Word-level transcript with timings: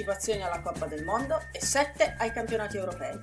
partecipazioni 0.00 0.42
alla 0.42 0.60
Coppa 0.60 0.86
del 0.86 1.04
Mondo 1.04 1.40
e 1.52 1.64
sette 1.64 2.14
ai 2.18 2.32
campionati 2.32 2.76
europei, 2.76 3.18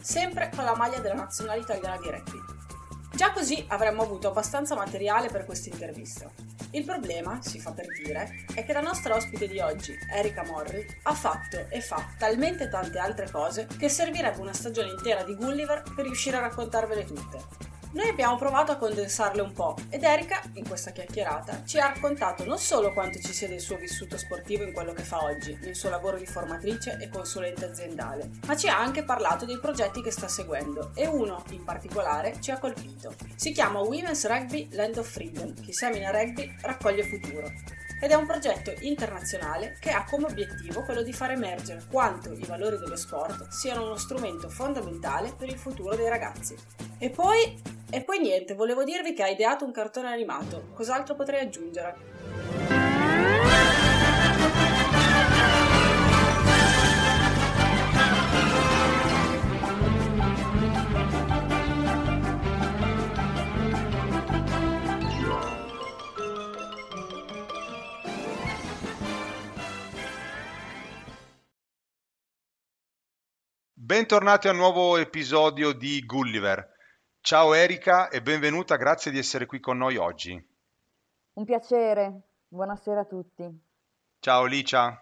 sempre 0.00 0.50
con 0.54 0.64
la 0.64 0.74
maglia 0.74 0.98
della 0.98 1.14
nazionale 1.14 1.60
italiana 1.60 1.98
di 1.98 2.10
rugby. 2.10 2.38
Già 3.14 3.30
così 3.32 3.64
avremmo 3.68 4.02
avuto 4.02 4.28
abbastanza 4.28 4.74
materiale 4.74 5.28
per 5.28 5.44
questa 5.44 5.68
intervista. 5.68 6.30
Il 6.70 6.84
problema, 6.84 7.40
si 7.42 7.60
fa 7.60 7.72
per 7.72 7.86
dire, 7.88 8.44
è 8.54 8.64
che 8.64 8.72
la 8.72 8.80
nostra 8.80 9.14
ospite 9.14 9.46
di 9.46 9.60
oggi, 9.60 9.94
Erika 10.10 10.44
Morri, 10.44 10.84
ha 11.02 11.14
fatto 11.14 11.66
e 11.68 11.80
fa 11.82 12.02
talmente 12.16 12.70
tante 12.70 12.98
altre 12.98 13.30
cose 13.30 13.66
che 13.78 13.90
servirebbe 13.90 14.40
una 14.40 14.54
stagione 14.54 14.88
intera 14.88 15.22
di 15.24 15.34
Gulliver 15.34 15.82
per 15.94 16.06
riuscire 16.06 16.38
a 16.38 16.40
raccontarvele 16.40 17.04
tutte. 17.04 17.70
Noi 17.94 18.08
abbiamo 18.08 18.36
provato 18.36 18.72
a 18.72 18.76
condensarle 18.76 19.42
un 19.42 19.52
po' 19.52 19.76
ed 19.90 20.02
Erika, 20.02 20.40
in 20.54 20.66
questa 20.66 20.92
chiacchierata, 20.92 21.62
ci 21.66 21.78
ha 21.78 21.88
raccontato 21.88 22.42
non 22.46 22.58
solo 22.58 22.90
quanto 22.94 23.18
ci 23.18 23.34
sia 23.34 23.48
del 23.48 23.60
suo 23.60 23.76
vissuto 23.76 24.16
sportivo 24.16 24.64
in 24.64 24.72
quello 24.72 24.94
che 24.94 25.02
fa 25.02 25.22
oggi, 25.22 25.58
nel 25.60 25.76
suo 25.76 25.90
lavoro 25.90 26.16
di 26.16 26.24
formatrice 26.24 26.96
e 26.98 27.10
consulente 27.10 27.66
aziendale, 27.66 28.30
ma 28.46 28.56
ci 28.56 28.66
ha 28.68 28.78
anche 28.78 29.04
parlato 29.04 29.44
dei 29.44 29.58
progetti 29.58 30.00
che 30.00 30.10
sta 30.10 30.26
seguendo 30.26 30.92
e 30.94 31.06
uno, 31.06 31.44
in 31.50 31.64
particolare, 31.64 32.40
ci 32.40 32.50
ha 32.50 32.58
colpito. 32.58 33.14
Si 33.34 33.52
chiama 33.52 33.80
Women's 33.80 34.26
Rugby 34.26 34.68
Land 34.72 34.96
of 34.96 35.10
Freedom, 35.10 35.52
chi 35.52 35.74
semina 35.74 36.10
rugby 36.10 36.50
raccoglie 36.62 37.02
futuro 37.04 37.52
ed 38.02 38.10
è 38.10 38.14
un 38.14 38.26
progetto 38.26 38.74
internazionale 38.80 39.76
che 39.78 39.90
ha 39.90 40.04
come 40.04 40.26
obiettivo 40.26 40.82
quello 40.82 41.02
di 41.02 41.12
far 41.12 41.30
emergere 41.30 41.84
quanto 41.88 42.32
i 42.32 42.44
valori 42.44 42.76
dello 42.76 42.96
sport 42.96 43.46
siano 43.46 43.84
uno 43.84 43.94
strumento 43.94 44.48
fondamentale 44.48 45.32
per 45.38 45.48
il 45.48 45.56
futuro 45.56 45.94
dei 45.94 46.08
ragazzi. 46.08 46.56
E 46.98 47.10
poi, 47.10 47.62
e 47.88 48.02
poi 48.02 48.18
niente, 48.18 48.54
volevo 48.54 48.82
dirvi 48.82 49.12
che 49.12 49.22
ha 49.22 49.28
ideato 49.28 49.64
un 49.64 49.70
cartone 49.70 50.08
animato, 50.08 50.70
cos'altro 50.74 51.14
potrei 51.14 51.42
aggiungere? 51.42 52.11
Bentornati 73.92 74.48
a 74.48 74.52
un 74.52 74.56
nuovo 74.56 74.96
episodio 74.96 75.72
di 75.74 76.00
Gulliver. 76.06 76.66
Ciao 77.20 77.52
Erika 77.52 78.08
e 78.08 78.22
benvenuta, 78.22 78.76
grazie 78.76 79.10
di 79.10 79.18
essere 79.18 79.44
qui 79.44 79.60
con 79.60 79.76
noi 79.76 79.98
oggi. 79.98 80.32
Un 81.34 81.44
piacere, 81.44 82.22
buonasera 82.48 83.00
a 83.00 83.04
tutti. 83.04 83.44
Ciao 84.18 84.46
Licia. 84.46 84.98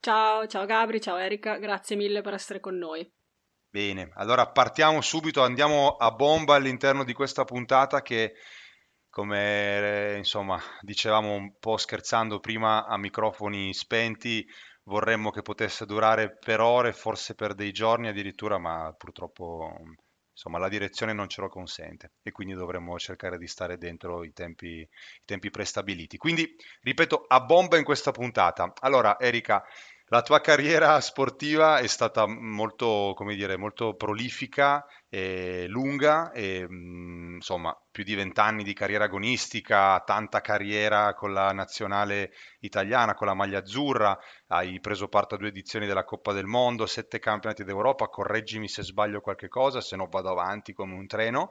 Ciao, 0.00 0.48
ciao 0.48 0.66
Gabri, 0.66 1.00
ciao 1.00 1.18
Erika, 1.18 1.58
grazie 1.58 1.94
mille 1.94 2.20
per 2.20 2.34
essere 2.34 2.58
con 2.58 2.76
noi. 2.76 3.08
Bene, 3.70 4.10
allora 4.14 4.48
partiamo 4.48 5.00
subito, 5.02 5.44
andiamo 5.44 5.94
a 5.94 6.10
bomba 6.10 6.56
all'interno 6.56 7.04
di 7.04 7.12
questa 7.12 7.44
puntata 7.44 8.02
che, 8.02 8.32
come 9.08 10.14
eh, 10.14 10.16
insomma 10.16 10.60
dicevamo 10.80 11.32
un 11.32 11.60
po' 11.60 11.76
scherzando 11.76 12.40
prima 12.40 12.86
a 12.86 12.98
microfoni 12.98 13.72
spenti, 13.72 14.44
vorremmo 14.84 15.30
che 15.30 15.42
potesse 15.42 15.86
durare 15.86 16.36
per 16.36 16.60
ore, 16.60 16.92
forse 16.92 17.34
per 17.34 17.54
dei 17.54 17.72
giorni 17.72 18.08
addirittura, 18.08 18.58
ma 18.58 18.94
purtroppo 18.96 19.76
insomma, 20.32 20.58
la 20.58 20.68
direzione 20.68 21.12
non 21.12 21.28
ce 21.28 21.40
lo 21.40 21.48
consente 21.48 22.12
e 22.22 22.32
quindi 22.32 22.54
dovremmo 22.54 22.98
cercare 22.98 23.38
di 23.38 23.46
stare 23.46 23.76
dentro 23.78 24.24
i 24.24 24.32
tempi, 24.32 24.66
i 24.66 24.88
tempi 25.24 25.50
prestabiliti. 25.50 26.16
Quindi, 26.16 26.48
ripeto, 26.80 27.24
a 27.28 27.40
bomba 27.40 27.76
in 27.76 27.84
questa 27.84 28.10
puntata. 28.12 28.72
Allora, 28.80 29.18
Erika, 29.20 29.62
la 30.06 30.22
tua 30.22 30.40
carriera 30.40 31.00
sportiva 31.00 31.78
è 31.78 31.86
stata 31.86 32.26
molto, 32.26 33.12
come 33.14 33.34
dire, 33.34 33.56
molto 33.56 33.94
prolifica 33.94 34.84
e 35.08 35.66
lunga, 35.68 36.32
e, 36.32 36.66
mh, 36.68 37.34
insomma, 37.36 37.74
più 37.90 38.04
di 38.04 38.14
vent'anni 38.14 38.62
di 38.62 38.74
carriera 38.74 39.04
agonistica, 39.04 40.00
tanta 40.00 40.40
carriera 40.40 41.14
con 41.14 41.32
la 41.32 41.52
nazionale 41.52 42.32
italiana, 42.62 43.14
con 43.14 43.26
la 43.26 43.34
maglia 43.34 43.58
azzurra, 43.58 44.18
hai 44.48 44.80
preso 44.80 45.08
parte 45.08 45.34
a 45.36 45.38
due 45.38 45.48
edizioni 45.48 45.86
della 45.86 46.04
Coppa 46.04 46.32
del 46.32 46.46
Mondo, 46.46 46.86
sette 46.86 47.18
campionati 47.18 47.64
d'Europa, 47.64 48.08
correggimi 48.08 48.68
se 48.68 48.82
sbaglio 48.82 49.20
qualche 49.20 49.48
cosa, 49.48 49.80
se 49.80 49.96
no 49.96 50.08
vado 50.10 50.30
avanti 50.30 50.72
come 50.72 50.94
un 50.94 51.06
treno 51.06 51.50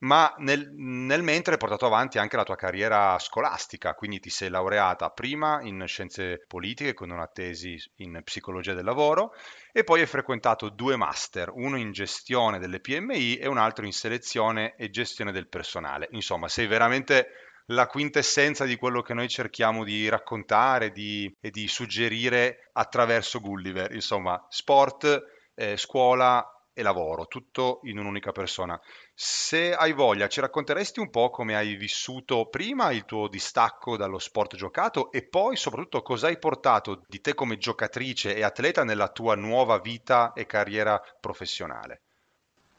ma 0.00 0.32
nel, 0.38 0.70
nel, 0.72 1.22
mentre 1.22 1.52
hai 1.54 1.58
portato 1.58 1.86
avanti 1.86 2.18
anche 2.18 2.36
la 2.36 2.44
tua 2.44 2.54
carriera 2.54 3.18
scolastica, 3.18 3.94
quindi 3.94 4.20
ti 4.20 4.30
sei 4.30 4.48
laureata 4.48 5.10
prima 5.10 5.60
in 5.62 5.82
scienze 5.86 6.44
politiche 6.46 6.94
con 6.94 7.10
una 7.10 7.26
tesi 7.26 7.76
in 7.96 8.20
psicologia 8.22 8.74
del 8.74 8.84
lavoro 8.84 9.32
e 9.72 9.82
poi 9.82 10.00
hai 10.00 10.06
frequentato 10.06 10.68
due 10.68 10.96
master, 10.96 11.50
uno 11.52 11.76
in 11.76 11.90
gestione 11.90 12.58
delle 12.58 12.80
PMI 12.80 13.36
e 13.36 13.48
un 13.48 13.58
altro 13.58 13.86
in 13.86 13.92
selezione 13.92 14.76
e 14.76 14.90
gestione 14.90 15.32
del 15.32 15.48
personale. 15.48 16.08
Insomma, 16.12 16.48
sei 16.48 16.66
veramente 16.66 17.47
la 17.70 17.86
quintessenza 17.86 18.64
di 18.64 18.76
quello 18.76 19.02
che 19.02 19.14
noi 19.14 19.28
cerchiamo 19.28 19.84
di 19.84 20.08
raccontare 20.08 20.90
di, 20.90 21.32
e 21.40 21.50
di 21.50 21.68
suggerire 21.68 22.70
attraverso 22.72 23.40
Gulliver. 23.40 23.92
Insomma, 23.92 24.44
sport, 24.48 25.22
eh, 25.54 25.76
scuola 25.76 26.46
e 26.72 26.82
lavoro, 26.82 27.26
tutto 27.26 27.80
in 27.82 27.98
un'unica 27.98 28.30
persona. 28.30 28.80
Se 29.12 29.74
hai 29.74 29.92
voglia, 29.92 30.28
ci 30.28 30.40
racconteresti 30.40 31.00
un 31.00 31.10
po' 31.10 31.28
come 31.28 31.56
hai 31.56 31.74
vissuto 31.74 32.48
prima 32.48 32.92
il 32.92 33.04
tuo 33.04 33.28
distacco 33.28 33.96
dallo 33.96 34.18
sport 34.18 34.54
giocato 34.54 35.10
e 35.10 35.26
poi 35.26 35.56
soprattutto 35.56 36.02
cosa 36.02 36.28
hai 36.28 36.38
portato 36.38 37.02
di 37.06 37.20
te 37.20 37.34
come 37.34 37.58
giocatrice 37.58 38.36
e 38.36 38.44
atleta 38.44 38.84
nella 38.84 39.08
tua 39.08 39.34
nuova 39.34 39.80
vita 39.80 40.32
e 40.34 40.46
carriera 40.46 41.00
professionale? 41.20 42.02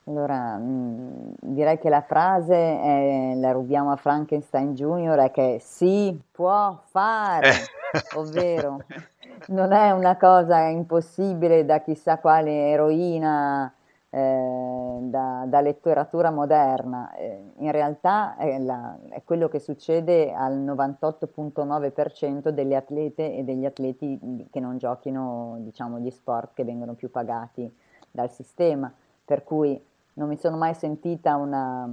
Allora, 0.10 0.58
mh, 0.58 1.36
direi 1.40 1.78
che 1.78 1.88
la 1.88 2.02
frase 2.02 2.56
è, 2.56 3.34
la 3.36 3.52
rubiamo 3.52 3.92
a 3.92 3.96
Frankenstein 3.96 4.74
Junior, 4.74 5.20
è 5.20 5.30
che 5.30 5.60
si 5.62 6.20
può 6.32 6.82
fare, 6.86 7.50
eh. 7.50 8.18
ovvero 8.18 8.80
non 9.50 9.72
è 9.72 9.92
una 9.92 10.18
cosa 10.18 10.62
impossibile 10.62 11.64
da 11.64 11.82
chissà 11.82 12.18
quale 12.18 12.72
eroina 12.72 13.72
eh, 14.10 14.98
da, 15.02 15.44
da, 15.46 15.62
letteratura 15.62 16.32
moderna. 16.32 17.14
Eh, 17.14 17.52
in 17.58 17.72
realtà 17.72 18.36
è, 18.36 18.58
la, 18.58 18.98
è, 19.10 19.22
quello 19.24 19.48
che 19.48 19.60
succede 19.60 20.34
al 20.34 20.58
98.9% 20.58 22.50
delle 22.50 22.76
atlete 22.76 23.36
e 23.36 23.44
degli 23.44 23.66
atleti 23.66 24.48
che 24.50 24.60
non 24.60 24.80
giochino 24.80 25.58
diciamo, 25.60 26.00
gli 26.00 26.10
sport 26.10 26.56
che 26.56 26.64
vengono 26.64 26.96
più 26.96 27.12
pagati 27.12 27.72
dal 28.10 28.32
sistema. 28.32 28.92
Per 29.24 29.44
cui 29.44 29.80
non 30.20 30.28
mi 30.28 30.38
sono 30.38 30.58
mai 30.58 30.74
sentita 30.74 31.38
una, 31.38 31.90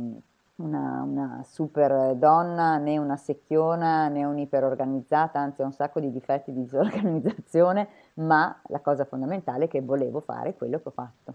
una, 0.56 1.02
una 1.02 1.44
super 1.48 2.16
donna, 2.16 2.76
né 2.76 2.98
una 2.98 3.16
secchiona, 3.16 4.08
né 4.08 4.24
un'iperorganizzata, 4.24 5.38
anzi 5.38 5.62
ho 5.62 5.64
un 5.64 5.72
sacco 5.72 6.00
di 6.00 6.10
difetti 6.10 6.52
di 6.52 6.62
disorganizzazione, 6.62 7.88
ma 8.14 8.60
la 8.66 8.80
cosa 8.80 9.04
fondamentale 9.04 9.66
è 9.66 9.68
che 9.68 9.80
volevo 9.80 10.18
fare 10.20 10.54
quello 10.54 10.80
che 10.80 10.88
ho 10.88 10.92
fatto. 10.92 11.34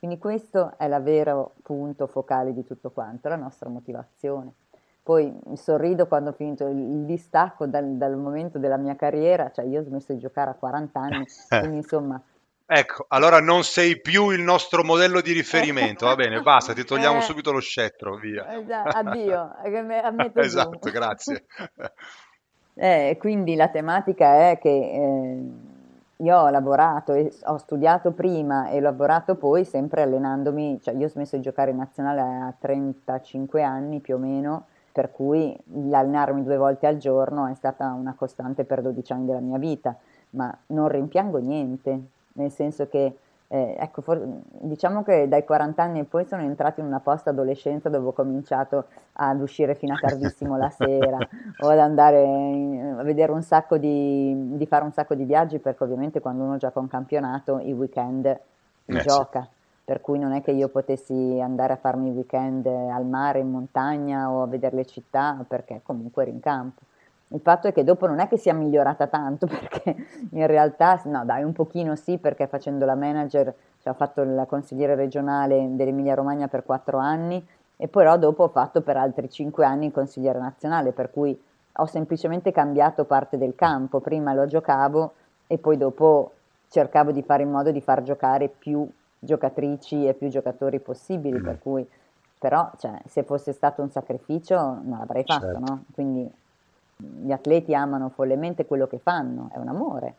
Quindi 0.00 0.18
questo 0.18 0.76
è 0.76 0.84
il 0.86 1.00
vero 1.00 1.52
punto 1.62 2.08
focale 2.08 2.52
di 2.52 2.64
tutto 2.64 2.90
quanto, 2.90 3.28
la 3.28 3.36
nostra 3.36 3.70
motivazione. 3.70 4.52
Poi 5.00 5.32
sorrido 5.54 6.08
quando 6.08 6.30
ho 6.30 6.32
finito 6.32 6.66
il 6.66 7.04
distacco 7.04 7.66
dal, 7.66 7.94
dal 7.94 8.16
momento 8.16 8.58
della 8.58 8.76
mia 8.76 8.96
carriera, 8.96 9.52
cioè 9.52 9.64
io 9.64 9.80
ho 9.80 9.84
smesso 9.84 10.12
di 10.12 10.18
giocare 10.18 10.50
a 10.50 10.54
40 10.54 11.00
anni, 11.00 11.24
quindi 11.60 11.76
insomma 11.76 12.20
Ecco, 12.66 13.06
allora 13.08 13.40
non 13.40 13.64
sei 13.64 14.00
più 14.00 14.30
il 14.30 14.40
nostro 14.40 14.82
modello 14.82 15.20
di 15.20 15.32
riferimento, 15.32 16.06
va 16.06 16.14
bene, 16.14 16.40
basta, 16.40 16.72
ti 16.72 16.84
togliamo 16.84 17.18
eh, 17.18 17.22
subito 17.22 17.52
lo 17.52 17.60
scettro, 17.60 18.16
via. 18.16 18.46
addio, 18.46 19.54
Esatto, 20.34 20.90
grazie. 20.90 21.44
Eh, 22.74 23.18
quindi 23.20 23.54
la 23.54 23.68
tematica 23.68 24.48
è 24.48 24.58
che 24.58 24.70
eh, 24.70 25.42
io 26.16 26.38
ho 26.38 26.48
lavorato 26.48 27.12
e 27.12 27.30
ho 27.44 27.58
studiato 27.58 28.12
prima 28.12 28.70
e 28.70 28.78
ho 28.78 28.80
lavorato 28.80 29.34
poi 29.34 29.64
sempre 29.64 30.02
allenandomi, 30.02 30.80
cioè 30.80 30.94
io 30.94 31.04
ho 31.04 31.10
smesso 31.10 31.36
di 31.36 31.42
giocare 31.42 31.72
in 31.72 31.76
nazionale 31.76 32.20
a 32.20 32.54
35 32.58 33.62
anni 33.62 34.00
più 34.00 34.14
o 34.14 34.18
meno, 34.18 34.66
per 34.90 35.10
cui 35.10 35.54
l'allenarmi 35.66 36.42
due 36.42 36.56
volte 36.56 36.86
al 36.86 36.96
giorno 36.96 37.46
è 37.46 37.54
stata 37.54 37.92
una 37.92 38.14
costante 38.14 38.64
per 38.64 38.80
12 38.80 39.12
anni 39.12 39.26
della 39.26 39.40
mia 39.40 39.58
vita, 39.58 39.94
ma 40.30 40.56
non 40.68 40.88
rimpiango 40.88 41.38
niente, 41.38 42.00
nel 42.34 42.50
senso 42.50 42.88
che 42.88 43.16
eh, 43.52 43.76
ecco, 43.78 44.00
for- 44.00 44.26
diciamo 44.60 45.02
che 45.02 45.28
dai 45.28 45.44
40 45.44 45.82
anni 45.82 45.98
e 46.00 46.04
poi 46.04 46.24
sono 46.24 46.40
entrato 46.40 46.80
in 46.80 46.86
una 46.86 47.00
post-adolescenza 47.00 47.90
dove 47.90 48.08
ho 48.08 48.12
cominciato 48.12 48.86
ad 49.12 49.42
uscire 49.42 49.74
fino 49.74 49.92
a 49.92 49.98
tardissimo 49.98 50.56
la 50.56 50.70
sera 50.70 51.18
o 51.60 51.68
ad 51.68 51.78
andare 51.78 52.22
in, 52.22 52.96
a 52.98 53.02
vedere 53.02 53.30
un 53.30 53.42
sacco 53.42 53.76
di, 53.76 54.56
di, 54.56 54.64
fare 54.64 54.84
un 54.84 54.92
sacco 54.92 55.14
di 55.14 55.24
viaggi 55.24 55.58
perché 55.58 55.84
ovviamente 55.84 56.20
quando 56.20 56.44
uno 56.44 56.56
gioca 56.56 56.80
un 56.80 56.88
campionato 56.88 57.58
i 57.58 57.72
weekend 57.72 58.24
eh, 58.24 59.00
gioca. 59.00 59.42
Sì. 59.42 59.60
Per 59.84 60.00
cui 60.00 60.18
non 60.18 60.32
è 60.32 60.40
che 60.40 60.52
io 60.52 60.68
potessi 60.68 61.38
andare 61.42 61.74
a 61.74 61.76
farmi 61.76 62.08
i 62.08 62.12
weekend 62.12 62.64
al 62.66 63.04
mare, 63.04 63.40
in 63.40 63.50
montagna 63.50 64.30
o 64.30 64.42
a 64.42 64.46
vedere 64.46 64.76
le 64.76 64.86
città 64.86 65.44
perché 65.46 65.80
comunque 65.82 66.22
ero 66.22 66.30
in 66.30 66.40
campo. 66.40 66.80
Il 67.32 67.40
fatto 67.40 67.66
è 67.68 67.72
che 67.72 67.84
dopo 67.84 68.06
non 68.06 68.20
è 68.20 68.28
che 68.28 68.36
sia 68.36 68.54
migliorata 68.54 69.06
tanto, 69.06 69.46
perché 69.48 69.94
in 70.30 70.46
realtà, 70.46 71.00
no 71.04 71.24
dai, 71.24 71.42
un 71.42 71.52
pochino 71.52 71.96
sì, 71.96 72.18
perché 72.18 72.46
facendo 72.46 72.84
la 72.84 72.94
manager, 72.94 73.54
cioè 73.80 73.92
ho 73.92 73.96
fatto 73.96 74.22
la 74.24 74.46
consigliere 74.46 74.94
regionale 74.94 75.74
dell'Emilia 75.74 76.14
Romagna 76.14 76.48
per 76.48 76.64
quattro 76.64 76.98
anni, 76.98 77.44
e 77.76 77.88
però 77.88 78.16
dopo 78.16 78.44
ho 78.44 78.48
fatto 78.48 78.80
per 78.82 78.96
altri 78.96 79.28
cinque 79.28 79.64
anni 79.64 79.86
il 79.86 79.92
consigliere 79.92 80.38
nazionale, 80.38 80.92
per 80.92 81.10
cui 81.10 81.40
ho 81.76 81.86
semplicemente 81.86 82.52
cambiato 82.52 83.04
parte 83.04 83.38
del 83.38 83.54
campo, 83.54 84.00
prima 84.00 84.34
lo 84.34 84.46
giocavo 84.46 85.14
e 85.46 85.58
poi 85.58 85.76
dopo 85.76 86.32
cercavo 86.68 87.12
di 87.12 87.22
fare 87.22 87.42
in 87.42 87.50
modo 87.50 87.70
di 87.70 87.80
far 87.80 88.02
giocare 88.02 88.48
più 88.48 88.88
giocatrici 89.18 90.06
e 90.06 90.14
più 90.14 90.28
giocatori 90.28 90.80
possibili, 90.80 91.38
mm. 91.38 91.44
per 91.44 91.58
cui 91.58 91.88
però 92.38 92.70
cioè, 92.76 93.00
se 93.06 93.22
fosse 93.22 93.52
stato 93.52 93.82
un 93.82 93.90
sacrificio 93.90 94.56
non 94.56 94.98
l'avrei 94.98 95.22
fatto, 95.24 95.46
certo. 95.46 95.58
no? 95.60 95.84
Quindi 95.92 96.28
gli 97.24 97.32
atleti 97.32 97.74
amano 97.74 98.10
follemente 98.10 98.66
quello 98.66 98.86
che 98.86 98.98
fanno, 98.98 99.50
è 99.52 99.58
un 99.58 99.68
amore. 99.68 100.14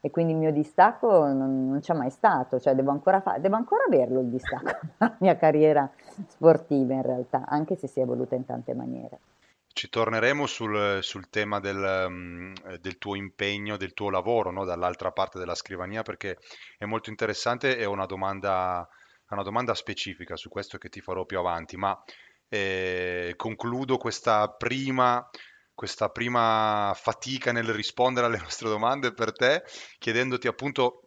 E 0.00 0.10
quindi 0.10 0.32
il 0.32 0.38
mio 0.38 0.52
distacco 0.52 1.26
non, 1.26 1.68
non 1.68 1.80
c'è 1.80 1.94
mai 1.94 2.10
stato, 2.10 2.60
cioè 2.60 2.74
devo 2.74 2.90
ancora, 2.90 3.20
fa- 3.20 3.38
devo 3.38 3.56
ancora 3.56 3.84
averlo 3.84 4.20
il 4.20 4.26
distacco 4.26 4.78
nella 4.98 5.16
mia 5.20 5.36
carriera 5.36 5.90
sportiva 6.28 6.94
in 6.94 7.02
realtà, 7.02 7.44
anche 7.46 7.76
se 7.76 7.88
si 7.88 7.98
è 7.98 8.02
evoluta 8.02 8.34
in 8.34 8.44
tante 8.44 8.74
maniere. 8.74 9.18
Ci 9.66 9.88
torneremo 9.88 10.46
sul, 10.46 10.98
sul 11.02 11.28
tema 11.28 11.60
del, 11.60 12.06
mm, 12.08 12.54
del, 12.80 12.98
tuo 12.98 13.14
impegno, 13.14 13.76
del 13.76 13.94
tuo 13.94 14.10
lavoro, 14.10 14.50
no? 14.50 14.64
dall'altra 14.64 15.10
parte 15.10 15.38
della 15.38 15.54
scrivania, 15.54 16.02
perché 16.02 16.38
è 16.78 16.84
molto 16.84 17.10
interessante 17.10 17.76
e 17.76 17.84
ho 17.84 17.90
una 17.90 18.06
domanda 18.06 18.88
una 19.34 19.42
domanda 19.42 19.74
specifica 19.74 20.36
su 20.36 20.48
questo 20.48 20.78
che 20.78 20.88
ti 20.88 21.00
farò 21.00 21.24
più 21.24 21.38
avanti, 21.38 21.76
ma 21.76 22.00
eh, 22.48 23.34
concludo 23.36 23.96
questa 23.96 24.48
prima, 24.50 25.28
questa 25.76 26.08
prima 26.08 26.92
fatica 26.96 27.52
nel 27.52 27.68
rispondere 27.72 28.26
alle 28.26 28.38
nostre 28.42 28.68
domande 28.68 29.12
per 29.12 29.30
te, 29.30 29.62
chiedendoti 29.98 30.48
appunto 30.48 31.02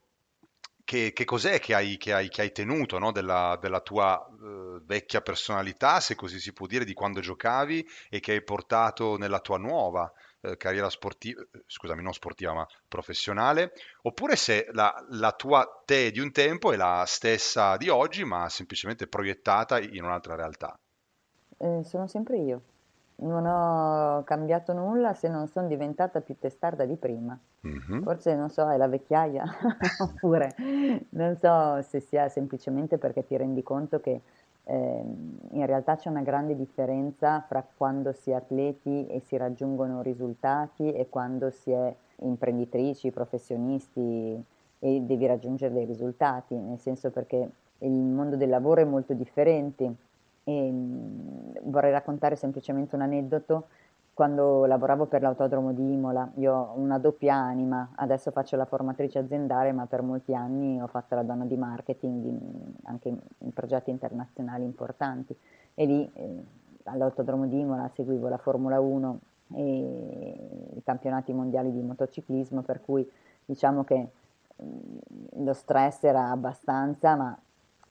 che, 0.85 1.11
che 1.11 1.25
cos'è 1.25 1.59
che 1.59 1.75
hai, 1.75 1.97
che 1.97 2.13
hai, 2.13 2.29
che 2.29 2.41
hai 2.41 2.51
tenuto 2.51 2.97
no? 2.97 3.11
della, 3.11 3.57
della, 3.59 3.81
tua 3.81 4.25
uh, 4.27 4.83
vecchia 4.85 5.21
personalità, 5.21 5.99
se 5.99 6.15
così 6.15 6.39
si 6.39 6.53
può 6.53 6.65
dire, 6.65 6.85
di 6.85 6.93
quando 6.93 7.19
giocavi 7.19 7.85
e 8.09 8.19
che 8.19 8.31
hai 8.31 8.43
portato 8.43 9.17
nella 9.17 9.39
tua 9.39 9.57
nuova 9.57 10.11
eh, 10.41 10.57
carriera 10.57 10.89
sportiva, 10.89 11.41
eh, 11.41 11.63
scusami, 11.65 12.01
non 12.01 12.13
sportiva 12.13 12.53
ma 12.53 12.67
professionale, 12.87 13.73
oppure 14.03 14.35
se 14.35 14.67
la, 14.71 14.91
la, 15.09 15.31
tua 15.33 15.67
te 15.85 16.11
di 16.11 16.19
un 16.19 16.31
tempo 16.31 16.71
è 16.71 16.75
la 16.75 17.03
stessa 17.05 17.75
di 17.77 17.89
oggi 17.89 18.23
ma 18.23 18.49
semplicemente 18.49 19.07
proiettata 19.07 19.79
in 19.79 20.03
un'altra 20.03 20.35
realtà. 20.35 20.79
Eh, 21.57 21.83
sono 21.83 22.07
sempre 22.07 22.37
io. 22.37 22.61
Non 23.21 23.45
ho 23.45 24.23
cambiato 24.23 24.73
nulla 24.73 25.13
se 25.13 25.27
non 25.27 25.47
sono 25.47 25.67
diventata 25.67 26.21
più 26.21 26.35
testarda 26.39 26.85
di 26.85 26.95
prima. 26.95 27.37
Mm-hmm. 27.67 28.03
Forse 28.03 28.35
non 28.35 28.49
so, 28.49 28.69
è 28.69 28.77
la 28.77 28.87
vecchiaia, 28.87 29.43
oppure 29.99 30.55
non 31.09 31.35
so 31.37 31.81
se 31.81 31.99
sia 31.99 32.29
semplicemente 32.29 32.97
perché 32.97 33.25
ti 33.25 33.35
rendi 33.35 33.61
conto 33.63 33.99
che 33.99 34.21
eh, 34.63 35.03
in 35.51 35.65
realtà 35.65 35.95
c'è 35.95 36.09
una 36.09 36.21
grande 36.21 36.55
differenza 36.55 37.43
fra 37.47 37.65
quando 37.75 38.11
si 38.13 38.31
è 38.31 38.35
atleti 38.35 39.07
e 39.07 39.19
si 39.25 39.35
raggiungono 39.35 40.01
risultati 40.01 40.91
e 40.91 41.07
quando 41.09 41.49
si 41.49 41.71
è 41.71 41.93
imprenditrici, 42.21 43.11
professionisti 43.11 44.43
e 44.79 45.01
devi 45.01 45.25
raggiungere 45.25 45.73
dei 45.73 45.85
risultati, 45.85 46.55
nel 46.55 46.79
senso 46.79 47.09
perché 47.09 47.49
il 47.79 47.91
mondo 47.91 48.35
del 48.35 48.49
lavoro 48.49 48.81
è 48.81 48.85
molto 48.85 49.13
differente 49.13 49.93
e 50.43 50.71
mh, 50.71 51.38
vorrei 51.69 51.91
raccontare 51.91 52.35
semplicemente 52.35 52.95
un 52.95 53.01
aneddoto. 53.01 53.67
Quando 54.13 54.65
lavoravo 54.65 55.05
per 55.05 55.21
l'autodromo 55.21 55.71
di 55.71 55.93
Imola, 55.93 56.29
io 56.35 56.53
ho 56.53 56.73
una 56.77 56.97
doppia 56.97 57.35
anima, 57.35 57.91
adesso 57.95 58.31
faccio 58.31 58.57
la 58.57 58.65
formatrice 58.65 59.19
aziendale, 59.19 59.71
ma 59.71 59.85
per 59.85 60.01
molti 60.01 60.35
anni 60.35 60.81
ho 60.81 60.87
fatto 60.87 61.15
la 61.15 61.23
donna 61.23 61.45
di 61.45 61.55
marketing 61.55 62.25
in, 62.25 62.39
anche 62.83 63.07
in, 63.07 63.17
in, 63.37 63.53
progetti 63.53 63.91
internazionali 63.91 64.65
importanti. 64.65 65.33
E 65.73 65.85
lì 65.85 66.11
eh, 66.13 66.43
all'autodromo 66.83 67.47
di 67.47 67.59
Imola 67.59 67.89
seguivo 67.93 68.27
la 68.27 68.37
Formula 68.37 68.81
1 68.81 69.19
e 69.53 70.73
i 70.75 70.83
campionati 70.83 71.31
mondiali 71.31 71.71
di 71.71 71.81
motociclismo, 71.81 72.61
per 72.61 72.81
cui 72.81 73.09
diciamo 73.45 73.85
che 73.85 74.07
mm, 74.61 75.43
lo 75.45 75.53
stress 75.53 76.03
era 76.03 76.29
abbastanza, 76.29 77.15
ma, 77.15 77.39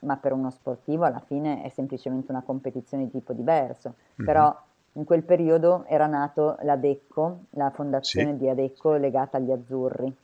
ma, 0.00 0.16
per 0.16 0.32
uno 0.32 0.50
sportivo 0.50 1.04
alla 1.04 1.20
fine 1.20 1.62
è 1.62 1.68
semplicemente 1.68 2.30
una 2.30 2.42
competizione 2.42 3.04
di 3.04 3.10
tipo 3.10 3.32
diverso, 3.32 3.94
mm-hmm. 3.96 4.26
però 4.26 4.56
in 4.92 5.04
quel 5.04 5.22
periodo 5.22 5.84
era 5.86 6.06
nato 6.06 6.56
l'Adecco, 6.62 7.44
la 7.50 7.70
fondazione 7.70 8.32
sì. 8.32 8.36
di 8.38 8.48
Adecco 8.48 8.94
legata 8.94 9.36
agli 9.36 9.50
azzurri 9.50 10.14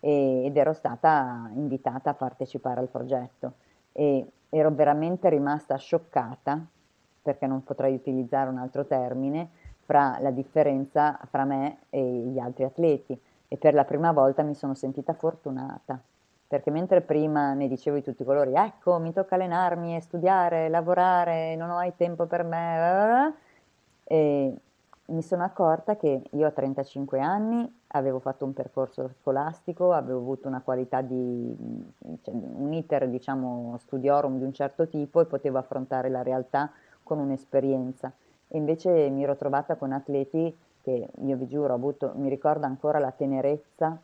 e, 0.00 0.44
ed 0.44 0.56
ero 0.56 0.72
stata 0.72 1.50
invitata 1.54 2.10
a 2.10 2.14
partecipare 2.14 2.80
al 2.80 2.88
progetto 2.88 3.54
e 3.92 4.26
ero 4.48 4.70
veramente 4.70 5.28
rimasta 5.28 5.76
scioccata, 5.76 6.64
perché 7.22 7.46
non 7.46 7.62
potrei 7.62 7.94
utilizzare 7.94 8.50
un 8.50 8.58
altro 8.58 8.86
termine, 8.86 9.48
fra 9.84 10.18
la 10.20 10.30
differenza 10.30 11.18
fra 11.28 11.44
me 11.44 11.78
e 11.90 12.00
gli 12.00 12.38
altri 12.38 12.64
atleti 12.64 13.18
e 13.48 13.56
per 13.56 13.74
la 13.74 13.84
prima 13.84 14.12
volta 14.12 14.42
mi 14.42 14.54
sono 14.54 14.74
sentita 14.74 15.12
fortunata 15.12 16.00
perché 16.52 16.70
mentre 16.70 17.00
prima 17.00 17.54
ne 17.54 17.66
dicevo 17.66 17.96
di 17.96 18.02
tutti 18.02 18.20
i 18.20 18.24
colori, 18.26 18.52
ecco, 18.52 18.98
mi 18.98 19.14
tocca 19.14 19.36
allenarmi 19.36 19.96
e 19.96 20.02
studiare, 20.02 20.68
lavorare, 20.68 21.56
non 21.56 21.70
ho 21.70 21.76
mai 21.76 21.96
tempo 21.96 22.26
per 22.26 22.44
me, 22.44 23.34
e 24.04 24.54
mi 25.06 25.22
sono 25.22 25.44
accorta 25.44 25.96
che 25.96 26.22
io 26.30 26.46
a 26.46 26.50
35 26.50 27.20
anni 27.20 27.80
avevo 27.92 28.18
fatto 28.18 28.44
un 28.44 28.52
percorso 28.52 29.08
scolastico, 29.20 29.94
avevo 29.94 30.18
avuto 30.18 30.46
una 30.46 30.60
qualità 30.60 31.00
di, 31.00 31.56
cioè, 32.20 32.34
un 32.34 32.70
iter, 32.74 33.08
diciamo, 33.08 33.78
studiorum 33.78 34.36
di 34.36 34.44
un 34.44 34.52
certo 34.52 34.86
tipo 34.88 35.22
e 35.22 35.24
potevo 35.24 35.56
affrontare 35.56 36.10
la 36.10 36.22
realtà 36.22 36.70
con 37.02 37.18
un'esperienza. 37.18 38.12
E 38.48 38.58
invece 38.58 39.08
mi 39.08 39.22
ero 39.22 39.36
trovata 39.36 39.76
con 39.76 39.92
atleti 39.92 40.54
che, 40.82 41.08
io 41.24 41.36
vi 41.38 41.48
giuro, 41.48 41.72
avuto, 41.72 42.12
mi 42.16 42.28
ricordo 42.28 42.66
ancora 42.66 42.98
la 42.98 43.10
tenerezza 43.10 43.98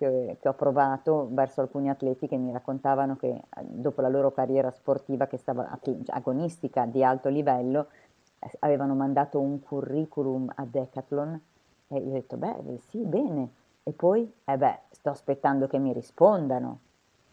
che, 0.00 0.38
che 0.40 0.48
ho 0.48 0.54
provato 0.54 1.28
verso 1.30 1.60
alcuni 1.60 1.90
atleti 1.90 2.26
che 2.26 2.38
mi 2.38 2.52
raccontavano 2.52 3.16
che 3.16 3.38
dopo 3.60 4.00
la 4.00 4.08
loro 4.08 4.32
carriera 4.32 4.70
sportiva, 4.70 5.26
che 5.26 5.36
stava 5.36 5.78
agonistica 6.06 6.86
di 6.86 7.04
alto 7.04 7.28
livello, 7.28 7.88
avevano 8.60 8.94
mandato 8.94 9.38
un 9.38 9.60
curriculum 9.60 10.50
a 10.54 10.64
Decathlon 10.64 11.38
e 11.88 11.98
io 11.98 12.08
ho 12.08 12.12
detto, 12.12 12.38
beh, 12.38 12.78
sì, 12.88 13.04
bene. 13.04 13.50
E 13.82 13.92
poi, 13.92 14.32
eh 14.44 14.56
beh, 14.56 14.78
sto 14.90 15.10
aspettando 15.10 15.66
che 15.66 15.78
mi 15.78 15.92
rispondano. 15.92 16.78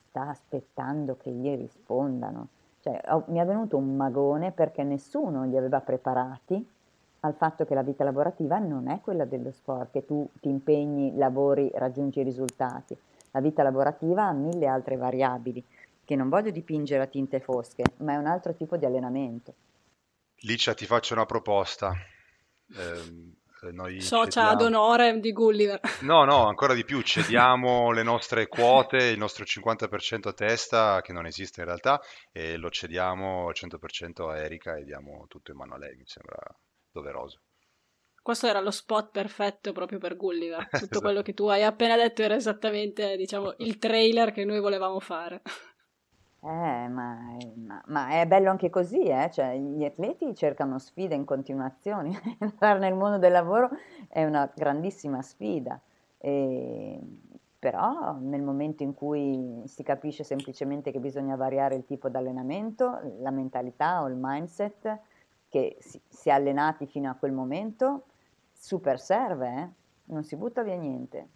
Sta 0.10 0.28
aspettando 0.28 1.16
che 1.16 1.32
gli 1.32 1.56
rispondano. 1.56 2.48
Cioè, 2.82 3.02
ho, 3.12 3.24
mi 3.28 3.40
è 3.40 3.46
venuto 3.46 3.78
un 3.78 3.96
magone 3.96 4.52
perché 4.52 4.84
nessuno 4.84 5.46
li 5.46 5.56
aveva 5.56 5.80
preparati 5.80 6.68
al 7.22 7.36
fatto 7.36 7.66
che 7.66 7.74
la 7.74 7.82
vita 7.82 8.04
lavorativa 8.04 8.58
non 8.60 8.90
è 8.90 9.00
quella 9.02 9.26
dello 9.26 9.52
sport, 9.52 9.92
che 9.92 10.06
tu 10.06 10.30
ti 10.40 10.50
impegni, 10.50 11.16
lavori, 11.16 11.70
raggiungi 11.74 12.20
i 12.20 12.24
risultati. 12.24 12.98
La 13.32 13.42
vita 13.42 13.64
lavorativa 13.64 14.26
ha 14.26 14.34
mille 14.34 14.68
altre 14.68 14.96
variabili, 14.96 15.64
che 16.06 16.16
non 16.16 16.30
voglio 16.30 16.52
dipingere 16.52 17.04
a 17.04 17.08
tinte 17.08 17.40
fosche, 17.40 17.84
ma 17.98 18.14
è 18.14 18.18
un 18.18 18.28
altro 18.28 18.54
tipo 18.54 18.78
di 18.78 18.86
allenamento. 18.86 19.54
Licia, 20.42 20.74
ti 20.74 20.86
faccio 20.86 21.14
una 21.14 21.26
proposta. 21.26 21.94
Eh, 22.70 23.72
noi 23.72 24.00
Socia 24.02 24.30
cediamo... 24.30 24.52
ad 24.52 24.62
onore 24.62 25.20
di 25.20 25.32
Gulliver. 25.32 25.80
No, 26.02 26.24
no, 26.24 26.46
ancora 26.48 26.74
di 26.74 26.86
più, 26.86 27.02
cediamo 27.02 27.92
le 27.92 28.04
nostre 28.04 28.48
quote, 28.48 28.98
il 28.98 29.18
nostro 29.18 29.44
50% 29.44 30.28
a 30.28 30.34
testa, 30.34 31.02
che 31.02 31.12
non 31.12 31.26
esiste 31.26 31.62
in 31.62 31.66
realtà, 31.66 32.00
e 32.32 32.58
lo 32.58 32.70
cediamo 32.70 33.48
al 33.48 33.56
100% 33.56 34.30
a 34.30 34.38
Erika 34.38 34.78
e 34.78 34.84
diamo 34.84 35.26
tutto 35.28 35.52
in 35.52 35.58
mano 35.58 35.74
a 35.74 35.78
lei, 35.78 35.96
mi 35.96 36.06
sembra 36.06 36.38
doveroso. 36.98 37.40
Questo 38.22 38.48
era 38.48 38.60
lo 38.60 38.72
spot 38.72 39.12
perfetto 39.12 39.72
proprio 39.72 40.00
per 40.00 40.18
Gulliver. 40.18 40.68
Tutto 40.68 40.76
esatto. 40.76 41.00
quello 41.00 41.22
che 41.22 41.34
tu 41.34 41.46
hai 41.48 41.64
appena 41.64 41.96
detto 41.96 42.24
era 42.24 42.36
esattamente, 42.36 43.16
diciamo, 43.16 43.54
il 43.60 43.78
trailer 43.78 44.32
che 44.32 44.44
noi 44.44 44.60
volevamo 44.60 45.00
fare. 45.00 45.42
Eh, 46.42 46.88
ma, 46.90 47.38
ma, 47.56 47.84
ma 47.88 48.10
è 48.10 48.28
bello 48.28 48.50
anche 48.50 48.70
così, 48.70 49.02
eh? 49.04 49.30
Cioè, 49.32 49.56
gli 49.58 49.86
atleti 49.86 50.36
cercano 50.36 50.78
sfide 50.78 51.16
in 51.16 51.24
continuazione. 51.24 52.12
Entrare 52.40 52.80
nel 52.80 52.96
mondo 52.96 53.18
del 53.18 53.32
lavoro 53.32 53.70
è 54.10 54.26
una 54.26 54.52
grandissima 54.54 55.22
sfida. 55.22 55.80
E, 56.18 57.00
però 57.60 58.18
nel 58.20 58.42
momento 58.42 58.84
in 58.84 58.94
cui 58.94 59.64
si 59.66 59.84
capisce 59.84 60.24
semplicemente 60.24 60.92
che 60.92 61.00
bisogna 61.00 61.36
variare 61.36 61.76
il 61.76 61.86
tipo 61.86 62.10
di 62.10 62.18
allenamento, 62.18 63.00
la 63.20 63.32
mentalità 63.32 64.04
o 64.04 64.08
il 64.08 64.16
mindset 64.20 65.00
che 65.50 65.78
si, 65.80 66.02
si 66.08 66.30
è 66.30 66.32
allenati 66.32 66.88
fino 66.88 67.10
a 67.10 67.16
quel 67.16 67.32
momento, 67.32 68.06
super 68.52 69.00
serve, 69.00 69.48
eh? 69.48 69.70
non 70.06 70.24
si 70.24 70.36
butta 70.36 70.64
via 70.64 70.76
niente. 70.76 71.30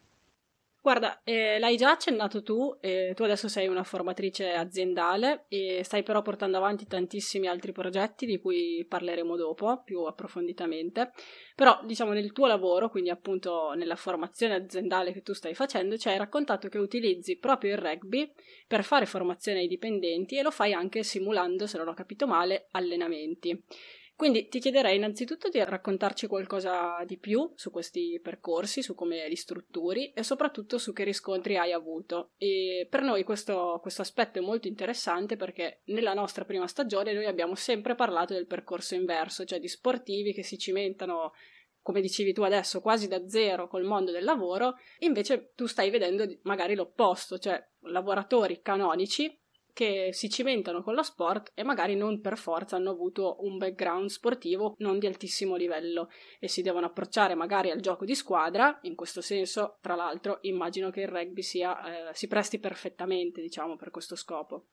Guarda, 0.84 1.22
eh, 1.24 1.60
l'hai 1.60 1.77
già 1.77 1.91
accennato 1.91 2.41
tu, 2.41 2.75
eh, 2.82 3.13
tu 3.15 3.22
adesso 3.22 3.48
sei 3.48 3.68
una 3.68 3.84
formatrice 3.84 4.53
aziendale 4.53 5.46
e 5.48 5.84
stai 5.84 6.01
però 6.01 6.24
portando 6.24 6.58
avanti 6.58 6.88
tantissimi 6.88 7.46
altri 7.46 7.72
progetti 7.72 8.25
di 8.25 8.39
cui 8.39 8.84
parleremo 8.89 9.36
dopo 9.36 9.84
più 9.84 10.01
approfonditamente, 10.06 11.12
però 11.53 11.80
diciamo 11.86 12.13
nel 12.13 12.32
tuo 12.32 12.48
lavoro, 12.48 12.89
quindi 12.89 13.12
appunto 13.12 13.74
nella 13.75 13.96
formazione 13.96 14.56
aziendale 14.56 15.13
che 15.13 15.22
tu 15.22 15.34
stai 15.34 15.53
facendo, 15.53 15.98
ci 15.98 16.10
hai 16.10 16.18
raccontato 16.18 16.68
che 16.68 16.80
utilizzi 16.80 17.38
proprio 17.38 17.74
il 17.74 17.77
rugby 17.77 18.32
per 18.68 18.84
fare 18.84 19.06
formazione 19.06 19.60
ai 19.60 19.68
dipendenti 19.68 20.36
e 20.36 20.41
lo 20.41 20.50
fai 20.50 20.74
anche 20.74 21.03
simulando, 21.03 21.68
se 21.68 21.77
non 21.77 21.89
ho 21.89 21.94
capito 21.94 22.25
male, 22.25 22.70
allenamenti. 22.72 23.63
Quindi 24.21 24.49
ti 24.49 24.59
chiederei 24.59 24.97
innanzitutto 24.97 25.49
di 25.49 25.57
raccontarci 25.63 26.27
qualcosa 26.27 27.03
di 27.07 27.17
più 27.17 27.51
su 27.55 27.71
questi 27.71 28.19
percorsi, 28.21 28.83
su 28.83 28.93
come 28.93 29.27
li 29.27 29.35
strutturi 29.35 30.11
e 30.11 30.21
soprattutto 30.21 30.77
su 30.77 30.93
che 30.93 31.03
riscontri 31.03 31.57
hai 31.57 31.71
avuto. 31.71 32.29
E 32.37 32.85
per 32.87 33.01
noi 33.01 33.23
questo, 33.23 33.79
questo 33.81 34.03
aspetto 34.03 34.37
è 34.37 34.43
molto 34.43 34.67
interessante 34.67 35.37
perché 35.37 35.81
nella 35.85 36.13
nostra 36.13 36.45
prima 36.45 36.67
stagione 36.67 37.13
noi 37.13 37.25
abbiamo 37.25 37.55
sempre 37.55 37.95
parlato 37.95 38.35
del 38.35 38.45
percorso 38.45 38.93
inverso, 38.93 39.43
cioè 39.43 39.59
di 39.59 39.67
sportivi 39.67 40.33
che 40.33 40.43
si 40.43 40.59
cimentano 40.59 41.33
come 41.81 41.99
dicevi 41.99 42.31
tu 42.31 42.43
adesso, 42.43 42.79
quasi 42.79 43.07
da 43.07 43.27
zero 43.27 43.67
col 43.67 43.85
mondo 43.85 44.11
del 44.11 44.23
lavoro, 44.23 44.75
invece 44.99 45.53
tu 45.55 45.65
stai 45.65 45.89
vedendo 45.89 46.25
magari 46.43 46.75
l'opposto, 46.75 47.39
cioè 47.39 47.59
lavoratori 47.85 48.61
canonici 48.61 49.40
che 49.73 50.09
si 50.11 50.29
cimentano 50.29 50.81
con 50.81 50.93
lo 50.93 51.03
sport 51.03 51.51
e 51.53 51.63
magari 51.63 51.95
non 51.95 52.21
per 52.21 52.37
forza 52.37 52.75
hanno 52.75 52.91
avuto 52.91 53.37
un 53.41 53.57
background 53.57 54.09
sportivo 54.09 54.75
non 54.79 54.99
di 54.99 55.07
altissimo 55.07 55.55
livello 55.55 56.09
e 56.39 56.47
si 56.47 56.61
devono 56.61 56.87
approcciare 56.87 57.35
magari 57.35 57.71
al 57.71 57.79
gioco 57.79 58.05
di 58.05 58.15
squadra. 58.15 58.79
In 58.83 58.95
questo 58.95 59.21
senso, 59.21 59.77
tra 59.81 59.95
l'altro, 59.95 60.39
immagino 60.41 60.89
che 60.89 61.01
il 61.01 61.07
rugby 61.07 61.41
sia, 61.41 62.09
eh, 62.09 62.13
si 62.13 62.27
presti 62.27 62.59
perfettamente, 62.59 63.41
diciamo, 63.41 63.75
per 63.75 63.91
questo 63.91 64.15
scopo. 64.15 64.65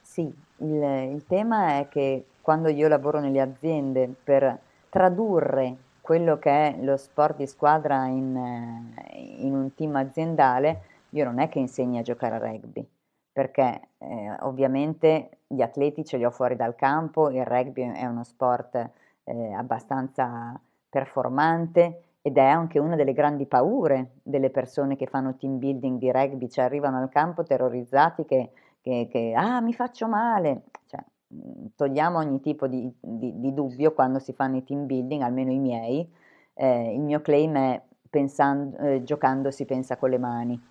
Sì, 0.00 0.22
il, 0.22 0.82
il 1.12 1.24
tema 1.26 1.78
è 1.78 1.88
che 1.88 2.26
quando 2.40 2.68
io 2.68 2.88
lavoro 2.88 3.20
nelle 3.20 3.40
aziende 3.40 4.12
per 4.22 4.58
tradurre 4.88 5.76
quello 6.00 6.38
che 6.38 6.50
è 6.50 6.76
lo 6.80 6.96
sport 6.96 7.36
di 7.36 7.46
squadra 7.46 8.06
in, 8.06 8.36
eh, 8.36 9.18
in 9.38 9.54
un 9.54 9.74
team 9.74 9.94
aziendale, 9.96 10.82
io 11.10 11.24
non 11.24 11.38
è 11.38 11.48
che 11.48 11.58
insegni 11.58 11.98
a 11.98 12.02
giocare 12.02 12.34
a 12.34 12.38
rugby 12.38 12.86
perché 13.32 13.88
eh, 13.98 14.36
ovviamente 14.40 15.38
gli 15.46 15.62
atleti 15.62 16.04
ce 16.04 16.18
li 16.18 16.24
ho 16.24 16.30
fuori 16.30 16.54
dal 16.54 16.74
campo, 16.74 17.30
il 17.30 17.44
rugby 17.44 17.82
è 17.92 18.04
uno 18.04 18.24
sport 18.24 18.90
eh, 19.24 19.52
abbastanza 19.52 20.58
performante 20.88 22.02
ed 22.20 22.36
è 22.36 22.44
anche 22.44 22.78
una 22.78 22.94
delle 22.94 23.14
grandi 23.14 23.46
paure 23.46 24.12
delle 24.22 24.50
persone 24.50 24.96
che 24.96 25.06
fanno 25.06 25.36
team 25.36 25.58
building 25.58 25.98
di 25.98 26.12
rugby, 26.12 26.48
cioè 26.48 26.64
arrivano 26.64 26.98
al 26.98 27.08
campo 27.08 27.42
terrorizzati 27.42 28.24
che, 28.24 28.50
che, 28.80 29.08
che 29.10 29.32
ah 29.34 29.60
mi 29.60 29.72
faccio 29.72 30.06
male, 30.06 30.64
cioè, 30.86 31.02
mm, 31.34 31.66
togliamo 31.74 32.18
ogni 32.18 32.40
tipo 32.40 32.66
di, 32.66 32.92
di, 33.00 33.40
di, 33.40 33.54
dubbio 33.54 33.92
quando 33.92 34.18
si 34.18 34.32
fanno 34.32 34.58
i 34.58 34.64
team 34.64 34.86
building, 34.86 35.22
almeno 35.22 35.50
i 35.50 35.58
miei, 35.58 36.08
eh, 36.54 36.94
il 36.94 37.00
mio 37.00 37.20
claim 37.22 37.56
è 37.56 37.82
pensando, 38.08 38.76
eh, 38.78 39.02
giocando 39.02 39.50
si 39.50 39.64
pensa 39.64 39.96
con 39.96 40.10
le 40.10 40.18
mani 40.18 40.70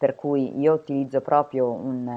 per 0.00 0.14
cui 0.14 0.58
io 0.58 0.72
utilizzo 0.72 1.20
proprio 1.20 1.70
un, 1.70 2.10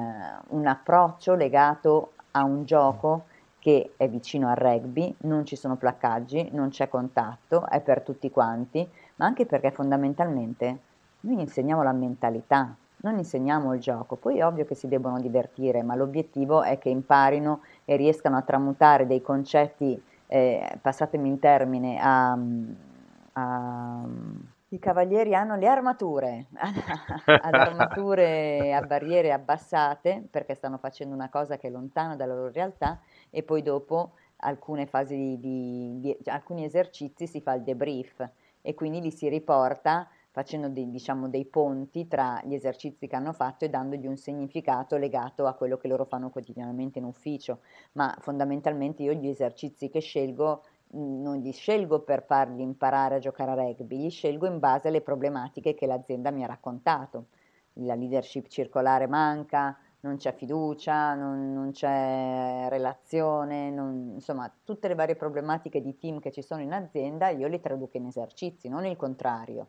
un 0.48 0.68
approccio 0.68 1.36
legato 1.36 2.13
a 2.32 2.46
un 2.46 2.63
gioco 2.63 3.25
che 3.60 3.92
è 3.98 4.08
vicino 4.08 4.48
al 4.48 4.56
rugby, 4.56 5.13
non 5.24 5.46
ci 5.46 5.58
sono 5.58 5.75
placcaggi, 5.75 6.48
non 6.54 6.70
c'è 6.70 6.88
contatto, 6.88 7.68
è 7.68 7.82
per 7.82 8.00
tutti 8.00 8.32
quanti, 8.32 8.90
ma 9.16 9.25
anche 9.25 9.46
perché 9.46 9.72
fondamentalmente 9.72 10.78
noi 11.22 11.42
insegniamo 11.42 11.84
la 11.84 11.92
mentalità, 11.92 12.74
non 13.02 13.18
insegniamo 13.18 13.74
il 13.74 13.82
gioco, 13.82 14.16
poi 14.16 14.38
è 14.38 14.46
ovvio 14.46 14.63
che 14.63 14.75
si 14.75 14.88
debbono 14.88 15.20
divertire, 15.20 15.84
ma 15.84 15.96
l'obiettivo 15.96 16.63
è 16.63 16.78
che 16.78 16.88
imparino 16.88 17.63
e 17.84 17.98
riescano 17.98 18.38
a 18.38 18.44
tramutare 18.44 19.06
dei 19.06 19.22
concetti, 19.22 20.02
eh, 20.28 20.78
passatemi 20.82 21.28
in 21.28 21.40
termine, 21.40 22.00
a, 22.00 22.38
a 23.34 24.08
i 24.74 24.80
cavalieri 24.80 25.36
hanno 25.36 25.56
le 25.56 25.68
armature, 25.68 26.48
ad 27.25 27.53
armature 27.53 28.74
a 28.74 28.82
barriere 28.82 29.32
abbassate 29.32 30.27
perché 30.30 30.56
stanno 30.56 30.80
facendo 30.80 31.13
una 31.13 31.30
cosa 31.30 31.58
che 31.58 31.68
è 31.68 31.72
lontana 31.72 32.15
dalla 32.15 32.34
loro 32.34 32.51
realtà 32.51 33.00
e 33.30 33.44
poi 33.44 33.62
dopo 33.62 34.13
alcune 34.38 34.88
fasi 34.88 35.38
di, 35.39 36.00
di, 36.00 36.18
alcuni 36.25 36.65
esercizi 36.65 37.27
si 37.27 37.39
fa 37.39 37.53
il 37.53 37.62
debrief 37.62 38.27
e 38.62 38.74
quindi 38.74 39.00
li 39.00 39.12
si 39.12 39.30
riporta 39.30 40.10
facendo 40.32 40.68
dei, 40.68 40.89
diciamo, 40.89 41.30
dei 41.30 41.46
ponti 41.46 42.08
tra 42.08 42.42
gli 42.44 42.56
esercizi 42.56 43.08
che 43.08 43.15
hanno 43.15 43.34
fatto 43.34 43.65
e 43.65 43.70
dandogli 43.70 44.08
un 44.08 44.18
significato 44.18 44.98
legato 44.98 45.46
a 45.46 45.53
quello 45.53 45.77
che 45.77 45.88
loro 45.88 46.06
fanno 46.06 46.32
quotidianamente 46.32 46.98
in 46.98 47.06
ufficio. 47.06 47.60
Ma 47.92 48.15
fondamentalmente 48.20 49.03
io 49.03 49.13
gli 49.13 49.27
esercizi 49.27 49.89
che 49.89 50.00
scelgo 50.00 50.63
non 50.94 51.40
li 51.40 51.52
scelgo 51.52 52.02
per 52.02 52.24
fargli 52.26 52.62
imparare 52.62 53.16
a 53.16 53.20
giocare 53.20 53.52
a 53.52 53.56
rugby, 53.56 53.98
li 53.98 54.10
scelgo 54.10 54.46
in 54.46 54.60
base 54.60 54.88
alle 54.88 55.02
problematiche 55.02 55.74
che 55.74 55.86
l'azienda 55.86 56.32
mi 56.32 56.44
ha 56.44 56.48
raccontato. 56.48 57.28
La 57.78 57.96
leadership 57.96 58.48
circolare 58.48 59.08
manca, 59.08 59.78
non 60.02 60.18
c'è 60.18 60.34
fiducia, 60.36 61.16
non, 61.16 61.54
non 61.54 61.72
c'è 61.72 62.68
relazione, 62.70 63.72
non, 63.72 64.12
insomma 64.16 64.54
tutte 64.64 64.88
le 64.88 64.96
varie 64.96 65.16
problematiche 65.16 65.82
di 65.82 65.98
team 65.98 66.20
che 66.20 66.32
ci 66.32 66.42
sono 66.42 66.62
in 66.62 66.74
azienda 66.74 67.30
io 67.30 67.48
le 67.48 67.60
traduco 67.60 67.98
in 67.98 68.06
esercizi, 68.06 68.68
non 68.68 68.86
il 68.86 68.96
contrario. 68.96 69.68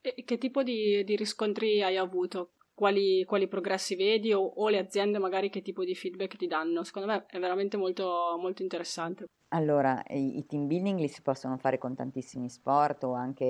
E 0.00 0.24
che 0.24 0.38
tipo 0.38 0.62
di, 0.62 1.02
di 1.04 1.16
riscontri 1.16 1.82
hai 1.82 1.96
avuto? 1.96 2.50
Quali, 2.78 3.24
quali 3.24 3.48
progressi 3.48 3.96
vedi 3.96 4.32
o, 4.32 4.40
o, 4.40 4.68
le 4.68 4.78
aziende 4.78 5.18
magari 5.18 5.50
che 5.50 5.62
tipo 5.62 5.84
di 5.84 5.96
feedback 5.96 6.36
ti 6.36 6.46
danno. 6.46 6.84
Secondo 6.84 7.08
me 7.08 7.26
è 7.26 7.40
veramente 7.40 7.76
molto, 7.76 8.38
molto 8.40 8.62
interessante. 8.62 9.24
Allora, 9.48 10.00
i, 10.10 10.44
team 10.46 10.68
building 10.68 11.00
li 11.00 11.08
si 11.08 11.20
possono 11.20 11.56
fare 11.56 11.76
con 11.76 11.96
tantissimi 11.96 12.48
sport 12.48 13.02
o 13.02 13.14
anche 13.14 13.44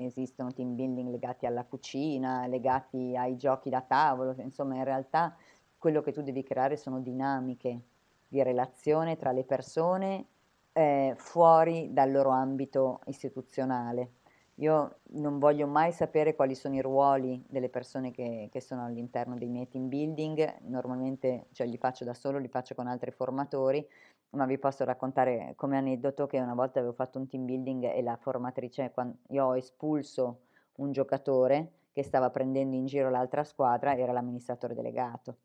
esistono 0.00 0.52
team 0.52 0.74
building 0.74 1.10
legati 1.10 1.46
alla 1.46 1.62
cucina, 1.62 2.48
legati 2.48 3.14
ai 3.16 3.36
giochi 3.36 3.70
da 3.70 3.82
tavolo, 3.82 4.34
insomma 4.38 4.74
in 4.74 4.84
realtà 4.84 5.36
quello 5.78 6.02
che 6.02 6.10
tu 6.10 6.20
devi 6.20 6.42
creare 6.42 6.76
sono 6.76 6.98
dinamiche 6.98 7.82
di 8.26 8.42
relazione 8.42 9.16
tra 9.16 9.30
le 9.30 9.44
persone 9.44 10.26
eh, 10.72 11.14
fuori 11.16 11.92
dal 11.92 12.10
loro 12.10 12.30
ambito 12.30 13.00
istituzionale 13.06 14.10
io 14.56 14.98
non 15.12 15.38
voglio 15.38 15.66
mai 15.66 15.92
sapere 15.92 16.34
quali 16.34 16.54
sono 16.54 16.74
i 16.76 16.80
ruoli 16.80 17.44
delle 17.48 17.68
persone 17.68 18.10
che, 18.12 18.48
che 18.50 18.60
sono 18.60 18.84
all'interno 18.84 19.36
dei 19.36 19.48
miei 19.48 19.68
team 19.68 19.88
building, 19.88 20.60
normalmente 20.66 21.46
cioè, 21.52 21.66
li 21.66 21.78
faccio 21.78 22.04
da 22.04 22.14
solo, 22.14 22.38
li 22.38 22.48
faccio 22.48 22.74
con 22.74 22.86
altri 22.86 23.10
formatori, 23.10 23.84
ma 24.30 24.46
vi 24.46 24.58
posso 24.58 24.84
raccontare 24.84 25.54
come 25.56 25.76
aneddoto 25.76 26.26
che 26.26 26.38
una 26.38 26.54
volta 26.54 26.78
avevo 26.78 26.94
fatto 26.94 27.18
un 27.18 27.26
team 27.26 27.44
building 27.44 27.84
e 27.84 28.02
la 28.02 28.16
formatrice, 28.16 28.92
quando 28.92 29.16
io 29.28 29.44
ho 29.44 29.56
espulso 29.56 30.40
un 30.76 30.92
giocatore 30.92 31.72
che 31.92 32.02
stava 32.02 32.30
prendendo 32.30 32.76
in 32.76 32.86
giro 32.86 33.10
l'altra 33.10 33.44
squadra, 33.44 33.96
era 33.96 34.12
l'amministratore 34.12 34.74
delegato. 34.74 35.36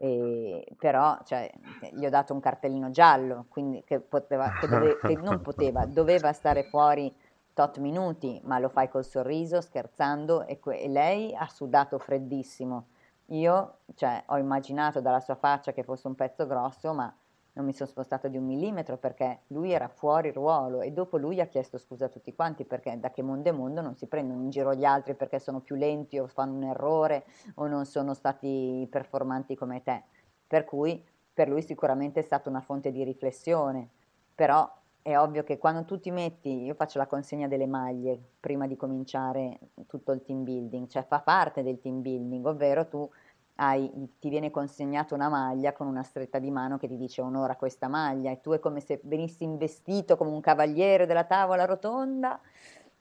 E, 0.00 0.64
però 0.78 1.18
cioè, 1.24 1.50
gli 1.92 2.06
ho 2.06 2.10
dato 2.10 2.32
un 2.32 2.40
cartellino 2.40 2.90
giallo, 2.90 3.46
quindi 3.48 3.82
che, 3.84 4.00
poteva, 4.00 4.52
che, 4.60 4.68
dove, 4.68 4.98
che 5.00 5.16
non 5.16 5.40
poteva, 5.40 5.84
doveva 5.86 6.32
stare 6.32 6.64
fuori 6.64 7.12
tot 7.58 7.78
minuti, 7.78 8.40
ma 8.44 8.60
lo 8.60 8.68
fai 8.68 8.88
col 8.88 9.04
sorriso, 9.04 9.60
scherzando 9.60 10.46
e, 10.46 10.60
que- 10.60 10.78
e 10.78 10.86
lei 10.86 11.34
ha 11.34 11.48
sudato 11.48 11.98
freddissimo. 11.98 12.86
Io, 13.30 13.78
cioè, 13.96 14.22
ho 14.26 14.38
immaginato 14.38 15.00
dalla 15.00 15.18
sua 15.18 15.34
faccia 15.34 15.72
che 15.72 15.82
fosse 15.82 16.06
un 16.06 16.14
pezzo 16.14 16.46
grosso, 16.46 16.92
ma 16.92 17.12
non 17.54 17.66
mi 17.66 17.72
sono 17.72 17.88
spostata 17.88 18.28
di 18.28 18.36
un 18.36 18.44
millimetro 18.44 18.96
perché 18.96 19.40
lui 19.48 19.72
era 19.72 19.88
fuori 19.88 20.30
ruolo 20.30 20.82
e 20.82 20.92
dopo 20.92 21.16
lui 21.16 21.40
ha 21.40 21.46
chiesto 21.46 21.78
scusa 21.78 22.04
a 22.04 22.08
tutti 22.08 22.32
quanti 22.32 22.64
perché 22.64 22.96
da 23.00 23.10
che 23.10 23.22
mondo 23.22 23.48
è 23.48 23.52
mondo 23.52 23.80
non 23.80 23.96
si 23.96 24.06
prendono 24.06 24.40
in 24.40 24.50
giro 24.50 24.72
gli 24.74 24.84
altri 24.84 25.16
perché 25.16 25.40
sono 25.40 25.58
più 25.58 25.74
lenti 25.74 26.16
o 26.20 26.28
fanno 26.28 26.54
un 26.54 26.62
errore 26.62 27.24
o 27.56 27.66
non 27.66 27.86
sono 27.86 28.14
stati 28.14 28.86
performanti 28.88 29.56
come 29.56 29.82
te. 29.82 30.04
Per 30.46 30.64
cui 30.64 31.04
per 31.34 31.48
lui 31.48 31.62
sicuramente 31.62 32.20
è 32.20 32.22
stata 32.22 32.48
una 32.48 32.60
fonte 32.60 32.92
di 32.92 33.02
riflessione, 33.02 33.88
però 34.32 34.70
è 35.02 35.16
ovvio 35.16 35.42
che 35.42 35.58
quando 35.58 35.84
tu 35.84 35.98
ti 35.98 36.10
metti, 36.10 36.64
io 36.64 36.74
faccio 36.74 36.98
la 36.98 37.06
consegna 37.06 37.48
delle 37.48 37.66
maglie 37.66 38.18
prima 38.40 38.66
di 38.66 38.76
cominciare 38.76 39.58
tutto 39.86 40.12
il 40.12 40.22
team 40.22 40.44
building, 40.44 40.88
cioè 40.88 41.04
fa 41.06 41.20
parte 41.20 41.62
del 41.62 41.80
team 41.80 42.02
building, 42.02 42.44
ovvero 42.44 42.86
tu 42.86 43.08
hai, 43.56 43.90
ti 44.18 44.28
viene 44.28 44.50
consegnata 44.50 45.14
una 45.14 45.28
maglia 45.28 45.72
con 45.72 45.86
una 45.86 46.02
stretta 46.02 46.38
di 46.38 46.50
mano 46.50 46.78
che 46.78 46.88
ti 46.88 46.96
dice 46.96 47.22
onora 47.22 47.56
questa 47.56 47.88
maglia 47.88 48.30
e 48.30 48.40
tu 48.40 48.52
è 48.52 48.60
come 48.60 48.80
se 48.80 49.00
venissi 49.04 49.44
investito 49.44 50.16
come 50.16 50.30
un 50.30 50.40
cavaliere 50.40 51.06
della 51.06 51.24
tavola 51.24 51.64
rotonda 51.64 52.40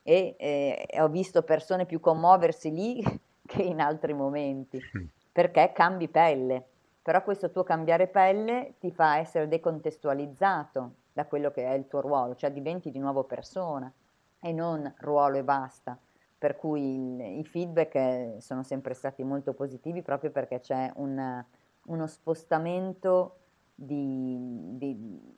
e 0.02 0.36
eh, 0.38 0.88
ho 1.00 1.10
visto 1.10 1.44
persone 1.44 1.86
più 1.86 2.00
commuoversi 2.00 2.72
lì 2.72 3.04
che 3.46 3.62
in 3.62 3.82
altri 3.82 4.14
momenti, 4.14 4.80
mm. 4.80 5.06
perché 5.32 5.72
cambi 5.74 6.08
pelle, 6.08 6.64
però 7.02 7.24
questo 7.24 7.52
tuo 7.52 7.64
cambiare 7.64 8.08
pelle 8.08 8.76
ti 8.80 8.92
fa 8.92 9.18
essere 9.18 9.48
decontestualizzato 9.48 10.92
da 11.18 11.26
quello 11.26 11.50
che 11.52 11.66
è 11.66 11.74
il 11.74 11.88
tuo 11.88 12.02
ruolo, 12.02 12.36
cioè 12.36 12.52
diventi 12.52 12.92
di 12.92 13.00
nuovo 13.00 13.24
persona 13.24 13.92
e 14.40 14.52
non 14.54 14.94
ruolo 15.00 15.38
e 15.38 15.44
basta. 15.44 15.98
per 16.38 16.56
cui 16.56 17.40
i 17.40 17.44
feedback 17.46 18.36
sono 18.42 18.62
sempre 18.64 18.94
stati 18.94 19.24
molto 19.24 19.54
positivi 19.54 20.02
proprio 20.04 20.30
perché 20.32 20.60
c'è 20.60 20.92
un, 20.98 21.44
uno 21.86 22.08
spostamento 22.08 23.38
di, 23.74 24.38
di, 24.78 25.36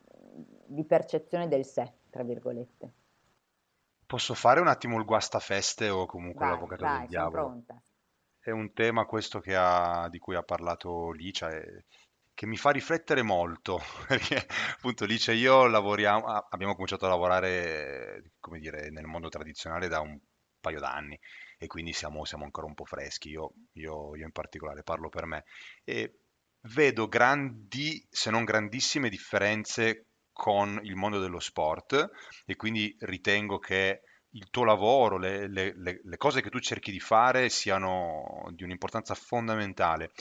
di 0.66 0.84
percezione 0.84 1.48
del 1.48 1.64
sé, 1.64 1.90
tra 2.10 2.22
virgolette. 2.22 2.92
Posso 4.04 4.34
fare 4.34 4.60
un 4.60 4.66
attimo 4.68 4.98
il 4.98 5.06
guastafeste 5.06 5.88
o 5.88 6.04
comunque 6.04 6.44
Vai, 6.44 6.46
l'avvocato 6.46 6.84
vai, 6.84 7.06
del 7.06 7.06
diavolo? 7.06 7.60
pronta. 7.60 7.80
È 8.38 8.50
un 8.50 8.72
tema 8.72 9.06
questo 9.06 9.40
che 9.40 9.56
ha- 9.56 10.08
di 10.10 10.18
cui 10.18 10.34
ha 10.36 10.42
parlato 10.42 11.12
Licia 11.12 11.50
e 11.50 11.84
che 12.40 12.46
mi 12.46 12.56
fa 12.56 12.70
riflettere 12.70 13.20
molto, 13.20 13.78
perché 14.08 14.46
appunto 14.76 15.04
Licia 15.04 15.30
e 15.32 15.34
io 15.34 15.66
lavoriamo, 15.66 16.24
a- 16.24 16.46
abbiamo 16.48 16.72
cominciato 16.72 17.04
a 17.04 17.10
lavorare, 17.10 18.32
come 18.40 18.58
dire, 18.58 18.88
nel 18.90 19.04
mondo 19.04 19.28
tradizionale 19.28 19.88
da 19.88 20.00
un 20.00 20.18
paio 20.58 20.80
d'anni 20.80 21.18
e 21.58 21.66
quindi 21.66 21.92
siamo, 21.92 22.24
siamo 22.24 22.44
ancora 22.44 22.66
un 22.66 22.72
po' 22.72 22.86
freschi, 22.86 23.28
io, 23.28 23.52
io- 23.72 24.16
io 24.16 24.24
in 24.24 24.32
particolare 24.32 24.82
parlo 24.82 25.10
per 25.10 25.26
me, 25.26 25.44
e 25.84 26.14
vedo 26.72 27.08
grandi, 27.08 28.06
se 28.10 28.30
non 28.30 28.44
grandissime 28.44 29.10
differenze 29.10 30.06
con 30.32 30.80
il 30.82 30.96
mondo 30.96 31.20
dello 31.20 31.40
sport 31.40 32.08
e 32.46 32.56
quindi 32.56 32.96
ritengo 33.00 33.58
che 33.58 34.00
il 34.34 34.48
tuo 34.48 34.64
lavoro, 34.64 35.18
le- 35.18 35.46
le- 35.46 35.74
le 36.02 36.16
cose 36.16 36.40
che 36.40 36.48
tu 36.48 36.58
cerchi 36.58 36.90
di 36.90 37.00
fare 37.00 37.50
siano 37.50 38.48
di 38.54 38.62
un'importanza 38.64 39.14
fondamentale. 39.14 40.12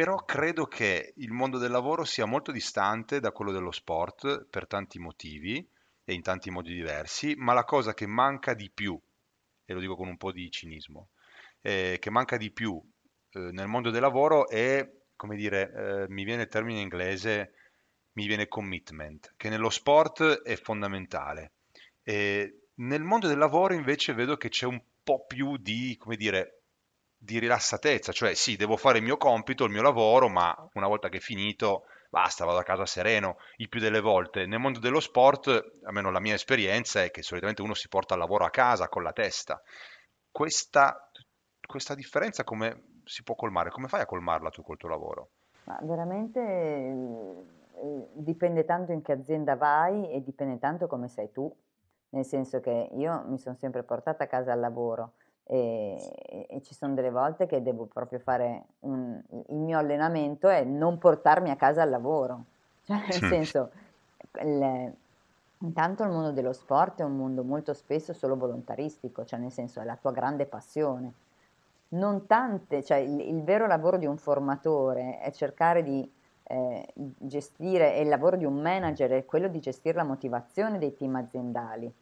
Però 0.00 0.16
credo 0.24 0.64
che 0.64 1.12
il 1.16 1.30
mondo 1.30 1.58
del 1.58 1.70
lavoro 1.70 2.04
sia 2.04 2.24
molto 2.24 2.52
distante 2.52 3.20
da 3.20 3.32
quello 3.32 3.52
dello 3.52 3.70
sport 3.70 4.46
per 4.48 4.66
tanti 4.66 4.98
motivi 4.98 5.58
e 6.04 6.14
in 6.14 6.22
tanti 6.22 6.50
modi 6.50 6.72
diversi, 6.72 7.34
ma 7.36 7.52
la 7.52 7.64
cosa 7.64 7.92
che 7.92 8.06
manca 8.06 8.54
di 8.54 8.70
più, 8.70 8.98
e 9.62 9.74
lo 9.74 9.78
dico 9.78 9.96
con 9.96 10.08
un 10.08 10.16
po' 10.16 10.32
di 10.32 10.50
cinismo, 10.50 11.10
eh, 11.60 11.98
che 12.00 12.08
manca 12.08 12.38
di 12.38 12.50
più 12.50 12.82
eh, 13.32 13.50
nel 13.52 13.66
mondo 13.66 13.90
del 13.90 14.00
lavoro 14.00 14.48
è, 14.48 14.90
come 15.16 15.36
dire, 15.36 15.70
eh, 15.70 16.06
mi 16.08 16.24
viene 16.24 16.44
il 16.44 16.48
termine 16.48 16.80
inglese, 16.80 17.52
mi 18.12 18.26
viene 18.26 18.48
commitment, 18.48 19.34
che 19.36 19.50
nello 19.50 19.68
sport 19.68 20.40
è 20.40 20.56
fondamentale. 20.56 21.52
E 22.02 22.68
nel 22.76 23.02
mondo 23.02 23.28
del 23.28 23.36
lavoro 23.36 23.74
invece 23.74 24.14
vedo 24.14 24.38
che 24.38 24.48
c'è 24.48 24.64
un 24.64 24.82
po' 25.04 25.26
più 25.26 25.58
di, 25.58 25.94
come 25.98 26.16
dire, 26.16 26.59
di 27.22 27.38
rilassatezza, 27.38 28.12
cioè 28.12 28.34
sì, 28.34 28.56
devo 28.56 28.78
fare 28.78 28.96
il 28.96 29.04
mio 29.04 29.18
compito, 29.18 29.64
il 29.64 29.70
mio 29.70 29.82
lavoro, 29.82 30.30
ma 30.30 30.56
una 30.72 30.88
volta 30.88 31.10
che 31.10 31.18
è 31.18 31.20
finito, 31.20 31.84
basta, 32.08 32.46
vado 32.46 32.58
a 32.58 32.62
casa 32.62 32.86
sereno. 32.86 33.36
Il 33.56 33.68
più 33.68 33.78
delle 33.78 34.00
volte 34.00 34.46
nel 34.46 34.58
mondo 34.58 34.78
dello 34.78 35.00
sport, 35.00 35.48
almeno 35.84 36.10
la 36.10 36.18
mia 36.18 36.32
esperienza 36.32 37.02
è 37.02 37.10
che 37.10 37.20
solitamente 37.20 37.60
uno 37.60 37.74
si 37.74 37.88
porta 37.88 38.14
il 38.14 38.20
lavoro 38.20 38.46
a 38.46 38.50
casa 38.50 38.88
con 38.88 39.02
la 39.02 39.12
testa. 39.12 39.60
Questa, 40.30 41.10
questa 41.66 41.94
differenza 41.94 42.42
come 42.42 43.02
si 43.04 43.22
può 43.22 43.34
colmare? 43.34 43.68
Come 43.68 43.88
fai 43.88 44.00
a 44.00 44.06
colmarla 44.06 44.48
tu 44.48 44.62
col 44.62 44.78
tuo 44.78 44.88
lavoro? 44.88 45.28
Ma 45.64 45.78
veramente 45.82 46.40
eh, 46.40 48.06
dipende 48.14 48.64
tanto 48.64 48.92
in 48.92 49.02
che 49.02 49.12
azienda 49.12 49.56
vai 49.56 50.10
e 50.10 50.22
dipende 50.22 50.58
tanto 50.58 50.86
come 50.86 51.08
sei 51.08 51.30
tu, 51.30 51.54
nel 52.10 52.24
senso 52.24 52.60
che 52.60 52.88
io 52.92 53.24
mi 53.26 53.36
sono 53.36 53.56
sempre 53.56 53.82
portata 53.82 54.24
a 54.24 54.26
casa 54.26 54.52
al 54.52 54.60
lavoro 54.60 55.12
e, 55.52 56.46
e 56.48 56.62
ci 56.62 56.74
sono 56.74 56.94
delle 56.94 57.10
volte 57.10 57.46
che 57.46 57.60
devo 57.60 57.86
proprio 57.86 58.20
fare 58.20 58.66
un, 58.80 59.20
il 59.48 59.56
mio 59.56 59.78
allenamento 59.78 60.48
è 60.48 60.62
non 60.62 60.98
portarmi 60.98 61.50
a 61.50 61.56
casa 61.56 61.82
al 61.82 61.90
lavoro, 61.90 62.44
cioè 62.84 62.98
nel 62.98 63.20
senso, 63.28 63.70
il- 64.42 64.94
intanto 65.58 66.04
il 66.04 66.10
mondo 66.10 66.30
dello 66.30 66.52
sport 66.52 67.00
è 67.00 67.04
un 67.04 67.16
mondo 67.16 67.42
molto 67.42 67.74
spesso 67.74 68.12
solo 68.12 68.36
volontaristico, 68.36 69.24
cioè 69.24 69.40
nel 69.40 69.50
senso 69.50 69.80
è 69.80 69.84
la 69.84 69.96
tua 69.96 70.12
grande 70.12 70.46
passione. 70.46 71.12
Non 71.88 72.26
tante, 72.26 72.84
cioè 72.84 72.98
il, 72.98 73.18
il 73.20 73.42
vero 73.42 73.66
lavoro 73.66 73.96
di 73.96 74.06
un 74.06 74.18
formatore 74.18 75.18
è 75.18 75.32
cercare 75.32 75.82
di 75.82 76.08
eh, 76.44 76.86
gestire, 76.94 77.96
e 77.96 78.02
il 78.02 78.08
lavoro 78.08 78.36
di 78.36 78.44
un 78.44 78.60
manager 78.60 79.10
è 79.10 79.24
quello 79.24 79.48
di 79.48 79.58
gestire 79.58 79.96
la 79.96 80.04
motivazione 80.04 80.78
dei 80.78 80.94
team 80.94 81.16
aziendali, 81.16 81.92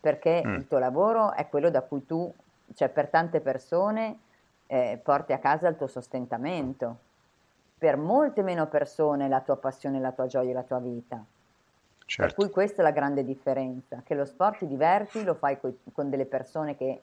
perché 0.00 0.44
Mm, 0.46 0.54
il 0.58 0.68
tuo 0.68 0.78
lavoro 0.78 1.32
è 1.32 1.48
quello 1.48 1.70
da 1.70 1.82
cui 1.82 2.06
tu, 2.06 2.32
cioè 2.74 2.88
per 2.88 3.08
tante 3.08 3.40
persone, 3.40 4.18
eh, 4.66 5.00
porti 5.02 5.32
a 5.32 5.38
casa 5.38 5.68
il 5.68 5.76
tuo 5.76 5.86
sostentamento. 5.86 6.98
Per 7.78 7.96
molte 7.96 8.42
meno 8.42 8.66
persone 8.66 9.28
la 9.28 9.40
tua 9.40 9.56
passione, 9.56 10.00
la 10.00 10.12
tua 10.12 10.26
gioia 10.26 10.52
la 10.52 10.62
tua 10.62 10.78
vita. 10.78 11.16
Per 11.16 12.06
certo. 12.06 12.34
cui 12.34 12.50
questa 12.50 12.82
è 12.82 12.84
la 12.84 12.90
grande 12.90 13.24
differenza, 13.24 14.02
che 14.04 14.14
lo 14.14 14.24
sport 14.24 14.58
ti 14.58 14.66
diverti, 14.66 15.24
lo 15.24 15.34
fai 15.34 15.58
coi- 15.58 15.78
con 15.92 16.10
delle 16.10 16.26
persone 16.26 16.76
che 16.76 17.02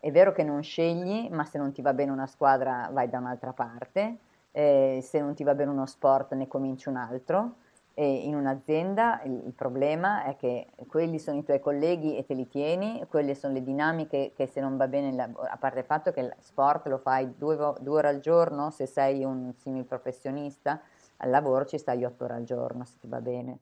è 0.00 0.10
vero 0.10 0.32
che 0.32 0.42
non 0.42 0.62
scegli, 0.62 1.28
ma 1.30 1.44
se 1.44 1.58
non 1.58 1.72
ti 1.72 1.82
va 1.82 1.92
bene 1.92 2.10
una 2.10 2.26
squadra 2.26 2.88
vai 2.92 3.08
da 3.08 3.18
un'altra 3.18 3.52
parte, 3.52 4.16
eh, 4.52 5.00
se 5.02 5.20
non 5.20 5.34
ti 5.34 5.44
va 5.44 5.54
bene 5.54 5.70
uno 5.70 5.86
sport 5.86 6.34
ne 6.34 6.48
cominci 6.48 6.88
un 6.88 6.96
altro. 6.96 7.54
E 7.98 8.26
in 8.26 8.36
un'azienda 8.36 9.20
il, 9.24 9.42
il 9.46 9.52
problema 9.54 10.22
è 10.22 10.36
che 10.36 10.68
quelli 10.86 11.18
sono 11.18 11.38
i 11.38 11.42
tuoi 11.42 11.58
colleghi 11.58 12.16
e 12.16 12.24
te 12.24 12.34
li 12.34 12.46
tieni, 12.46 13.04
quelle 13.08 13.34
sono 13.34 13.54
le 13.54 13.64
dinamiche 13.64 14.30
che 14.36 14.46
se 14.46 14.60
non 14.60 14.76
va 14.76 14.86
bene, 14.86 15.08
il 15.08 15.16
lav- 15.16 15.36
a 15.36 15.56
parte 15.56 15.80
il 15.80 15.84
fatto 15.84 16.12
che 16.12 16.20
il 16.20 16.32
sport 16.38 16.86
lo 16.86 16.98
fai 16.98 17.34
due, 17.36 17.56
due 17.56 17.98
ore 17.98 18.08
al 18.08 18.20
giorno, 18.20 18.70
se 18.70 18.86
sei 18.86 19.24
un 19.24 19.52
simil 19.52 19.84
professionista, 19.84 20.80
al 21.16 21.30
lavoro 21.30 21.64
ci 21.64 21.76
stai 21.76 22.04
otto 22.04 22.22
ore 22.22 22.34
al 22.34 22.44
giorno 22.44 22.84
se 22.84 22.98
ti 23.00 23.08
va 23.08 23.20
bene. 23.20 23.58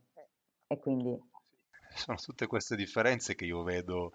E 0.66 0.78
quindi 0.80 1.18
Sono 1.94 2.18
tutte 2.18 2.46
queste 2.46 2.76
differenze 2.76 3.34
che 3.34 3.46
io 3.46 3.62
vedo 3.62 4.12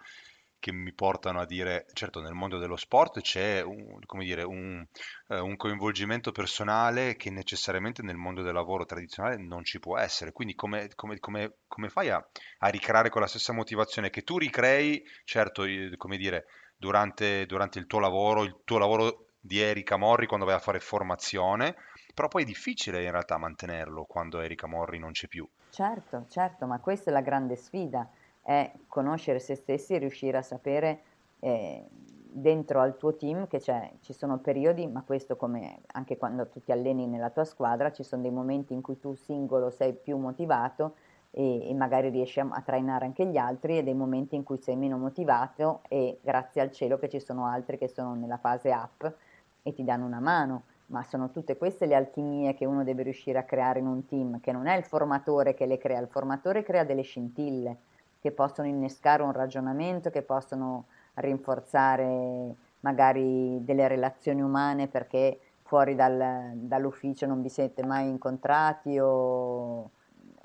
che 0.62 0.71
mi 0.71 0.93
portano 0.93 1.41
a 1.41 1.45
dire, 1.45 1.88
certo, 1.91 2.21
nel 2.21 2.34
mondo 2.36 2.60
dello 2.60 2.78
sport 2.78 3.19
c'è 3.21 3.62
un, 3.62 4.00
dire, 4.19 4.43
un, 4.43 4.86
eh, 5.30 5.39
un 5.39 5.58
coinvolgimento 5.58 6.32
personale 6.32 7.15
che 7.15 7.32
necessariamente 7.32 8.04
nel 8.04 8.15
mondo 8.15 8.43
del 8.43 8.54
lavoro 8.54 8.86
tradizionale 8.86 9.38
non 9.38 9.65
ci 9.65 9.80
può 9.80 9.97
essere. 9.97 10.32
Quindi 10.32 10.54
come, 10.54 10.89
come- 10.93 11.19
come- 11.19 11.54
come 11.67 11.89
fai 11.89 12.10
a, 12.10 12.24
a 12.60 12.67
ricreare 12.67 13.10
quella 13.10 13.26
stessa 13.26 13.54
motivazione 13.54 14.12
che 14.12 14.21
tu 14.21 14.38
ricrei, 14.38 15.04
certo, 15.24 15.63
come 15.97 16.17
dire, 16.17 16.45
durante, 16.78 17.47
durante 17.47 17.80
il 17.80 17.88
tuo 17.88 18.00
lavoro, 18.00 18.43
il 18.43 18.62
tuo 18.63 18.78
lavoro 18.78 19.26
di 19.39 19.60
Erika 19.60 19.97
Morri 19.97 20.28
quando 20.28 20.45
vai 20.45 20.54
a 20.54 20.60
fare 20.60 20.80
formazione, 20.80 21.76
però 22.13 22.28
poi 22.28 22.43
è 22.43 22.45
difficile 22.45 23.04
in 23.04 23.10
realtà 23.10 23.39
mantenerlo 23.39 24.04
quando 24.06 24.39
Erika 24.39 24.67
Morri 24.67 25.00
non 25.00 25.12
c'è 25.12 25.28
più. 25.28 25.47
Certo, 25.71 26.26
certo, 26.30 26.67
ma 26.67 26.80
questa 26.80 27.10
è 27.10 27.13
la 27.13 27.21
grande 27.21 27.56
sfida, 27.56 28.08
è 28.42 28.72
conoscere 28.88 29.40
se 29.40 29.56
stessi 29.56 29.94
e 29.94 29.98
riuscire 30.00 30.38
a 30.38 30.42
sapere 30.42 31.02
eh, 31.40 31.86
dentro 32.32 32.80
al 32.80 32.98
tuo 32.98 33.16
team 33.16 33.48
che 33.48 33.60
ci 33.60 34.14
sono 34.14 34.40
periodi, 34.40 34.88
ma 34.88 35.04
questo 35.04 35.36
come 35.36 35.80
anche 35.88 36.18
quando 36.18 36.48
tu 36.48 36.62
ti 36.62 36.72
alleni 36.72 37.06
nella 37.06 37.30
tua 37.30 37.44
squadra, 37.44 37.92
ci 37.92 38.04
sono 38.04 38.22
dei 38.22 38.32
momenti 38.32 38.74
in 38.74 38.82
cui 38.82 39.00
tu 39.00 39.14
singolo 39.16 39.70
sei 39.70 39.94
più 39.94 40.18
motivato 40.18 40.96
e, 41.32 41.70
e 41.70 41.74
magari 41.74 42.10
riesci 42.10 42.40
a, 42.40 42.48
a 42.50 42.62
trainare 42.62 43.06
anche 43.06 43.26
gli 43.26 43.38
altri 43.38 43.78
e 43.78 43.84
dei 43.84 43.94
momenti 43.94 44.36
in 44.36 44.44
cui 44.44 44.58
sei 44.62 44.76
meno 44.76 44.98
motivato 44.98 45.82
e 45.90 46.20
grazie 46.22 46.62
al 46.62 46.72
cielo 46.72 46.98
che 46.98 47.10
ci 47.10 47.20
sono 47.20 47.46
altri 47.46 47.78
che 47.78 47.90
sono 47.90 48.16
nella 48.16 48.38
fase 48.38 48.70
up 48.70 49.14
e 49.62 49.74
ti 49.74 49.84
danno 49.84 50.06
una 50.06 50.20
mano. 50.20 50.64
Ma 50.92 51.04
sono 51.04 51.32
tutte 51.32 51.56
queste 51.56 51.86
le 51.86 51.96
alchimie 51.96 52.54
che 52.54 52.66
uno 52.66 52.84
deve 52.84 53.04
riuscire 53.04 53.38
a 53.38 53.44
creare 53.44 53.80
in 53.80 53.88
un 53.88 54.06
team, 54.06 54.42
che 54.42 54.52
non 54.52 54.68
è 54.68 54.76
il 54.76 54.84
formatore 54.84 55.54
che 55.54 55.66
le 55.66 55.78
crea, 55.78 56.02
il 56.02 56.10
formatore 56.10 56.64
crea 56.64 56.84
delle 56.84 57.02
scintille 57.02 57.78
che 58.22 58.32
possono 58.32 58.68
innescare 58.68 59.24
un 59.24 59.32
ragionamento, 59.32 60.12
che 60.12 60.22
possono 60.22 60.86
rinforzare 61.16 62.56
magari 62.82 63.64
delle 63.64 63.88
relazioni 63.88 64.42
umane 64.42 64.88
perché 64.88 65.40
fuori 65.64 65.96
dal- 65.96 66.52
dall'ufficio 66.54 67.26
non 67.26 67.42
vi 67.42 67.50
siete 67.50 67.84
mai 67.84 68.08
incontrati 68.10 69.00
o, 69.00 69.90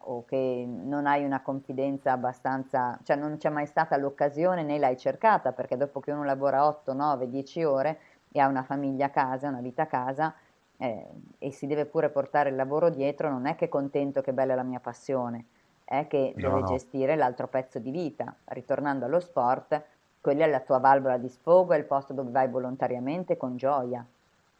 o 0.08 0.24
che 0.24 0.66
non 0.66 1.06
hai 1.06 1.24
una 1.24 1.42
confidenza 1.42 2.12
abbastanza, 2.12 2.98
cioè 3.02 3.16
non 3.16 3.36
c'è 3.36 3.50
mai 3.50 3.66
stata 3.66 3.96
l'occasione 3.96 4.62
né 4.62 4.78
l'hai 4.78 4.96
cercata 4.96 5.52
perché 5.52 5.76
dopo 5.76 6.00
che 6.00 6.12
uno 6.12 6.24
lavora 6.24 6.66
8, 6.66 6.92
9, 6.92 7.28
10 7.28 7.64
ore 7.64 7.98
e 8.32 8.40
ha 8.40 8.46
una 8.46 8.62
famiglia 8.62 9.06
a 9.06 9.10
casa, 9.10 9.48
una 9.48 9.60
vita 9.60 9.82
a 9.82 9.86
casa 9.86 10.34
eh, 10.78 11.06
e 11.38 11.50
si 11.52 11.66
deve 11.66 11.86
pure 11.86 12.08
portare 12.08 12.50
il 12.50 12.56
lavoro 12.56 12.88
dietro, 12.88 13.30
non 13.30 13.46
è 13.46 13.54
che 13.54 13.68
contento 13.68 14.20
che 14.20 14.32
bella 14.32 14.52
è 14.52 14.56
la 14.56 14.62
mia 14.62 14.80
passione, 14.80 15.46
è 15.88 16.08
che 16.08 16.32
No, 16.34 16.48
deve 16.48 16.60
no. 16.60 16.66
gestire 16.66 17.14
l'altro 17.14 17.46
pezzo 17.46 17.78
di 17.78 17.92
vita. 17.92 18.34
Ritornando 18.46 19.04
allo 19.04 19.20
sport, 19.20 19.80
quella 20.20 20.44
è 20.44 20.48
la 20.48 20.60
tua 20.60 20.78
valvola 20.78 21.16
di 21.16 21.28
sfogo, 21.28 21.72
è 21.72 21.78
il 21.78 21.84
posto 21.84 22.12
dove 22.12 22.30
vai 22.32 22.48
volontariamente 22.48 23.36
con 23.36 23.56
gioia. 23.56 24.04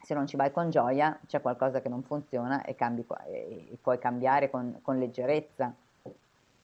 Se 0.01 0.13
non 0.13 0.25
ci 0.25 0.37
vai 0.37 0.51
con 0.51 0.69
gioia, 0.69 1.19
c'è 1.27 1.41
qualcosa 1.41 1.81
che 1.81 1.89
non 1.89 2.01
funziona 2.01 2.63
e, 2.63 2.75
cambi 2.75 3.05
e 3.25 3.77
puoi 3.81 3.99
cambiare 3.99 4.49
con, 4.49 4.79
con 4.81 4.97
leggerezza. 4.97 5.73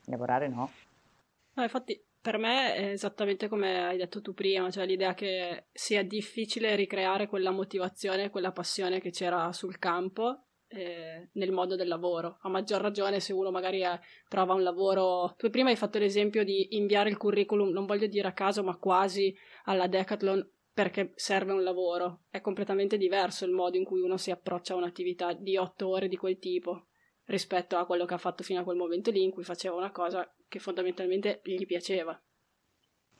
Lavorare 0.06 0.48
no. 0.48 0.70
No, 1.56 1.64
infatti 1.64 2.02
per 2.22 2.38
me 2.38 2.74
è 2.74 2.86
esattamente 2.92 3.50
come 3.50 3.86
hai 3.86 3.98
detto 3.98 4.22
tu 4.22 4.34
prima, 4.34 4.72
cioè 4.72 4.86
l'idea 4.86 5.14
che 5.14 5.66
sia 5.74 6.04
difficile 6.04 6.76
ricreare 6.76 7.28
quella 7.28 7.52
motivazione, 7.52 8.30
quella 8.30 8.54
passione 8.54 9.02
che 9.02 9.12
c'era 9.12 9.52
sul 9.52 9.78
campo 9.78 10.40
eh, 10.74 11.30
nel 11.34 11.52
mondo 11.52 11.76
del 11.76 11.88
lavoro. 11.88 12.40
A 12.42 12.50
maggior 12.50 12.82
ragione 12.82 13.20
se 13.20 13.32
uno 13.32 13.52
magari 13.52 13.82
è, 13.82 14.00
trova 14.28 14.54
un 14.54 14.64
lavoro. 14.64 15.34
Tu 15.38 15.50
prima 15.50 15.70
hai 15.70 15.76
fatto 15.76 16.00
l'esempio 16.00 16.44
di 16.44 16.76
inviare 16.76 17.10
il 17.10 17.18
curriculum, 17.18 17.70
non 17.70 17.86
voglio 17.86 18.08
dire 18.08 18.28
a 18.28 18.34
caso, 18.34 18.64
ma 18.64 18.78
quasi 18.78 19.36
alla 19.66 19.88
Decathlon 19.88 20.50
perché 20.74 21.12
serve 21.16 21.54
un 21.54 21.64
lavoro. 21.64 22.24
È 22.30 22.42
completamente 22.42 22.98
diverso 22.98 23.46
il 23.46 23.52
modo 23.52 23.78
in 23.78 23.86
cui 23.86 24.02
uno 24.02 24.18
si 24.18 24.32
approccia 24.32 24.74
a 24.74 24.78
un'attività 24.78 25.34
di 25.34 25.58
otto 25.58 25.88
ore 25.88 26.08
di 26.08 26.18
quel 26.18 26.40
tipo 26.40 26.88
rispetto 27.26 27.78
a 27.78 27.86
quello 27.86 28.06
che 28.06 28.16
ha 28.16 28.18
fatto 28.18 28.44
fino 28.44 28.60
a 28.60 28.64
quel 28.64 28.76
momento 28.76 29.12
lì 29.12 29.24
in 29.24 29.32
cui 29.32 29.44
faceva 29.44 29.76
una 29.76 29.92
cosa 29.92 30.30
che 30.48 30.60
fondamentalmente 30.60 31.42
gli 31.44 31.66
piaceva. 31.66 32.20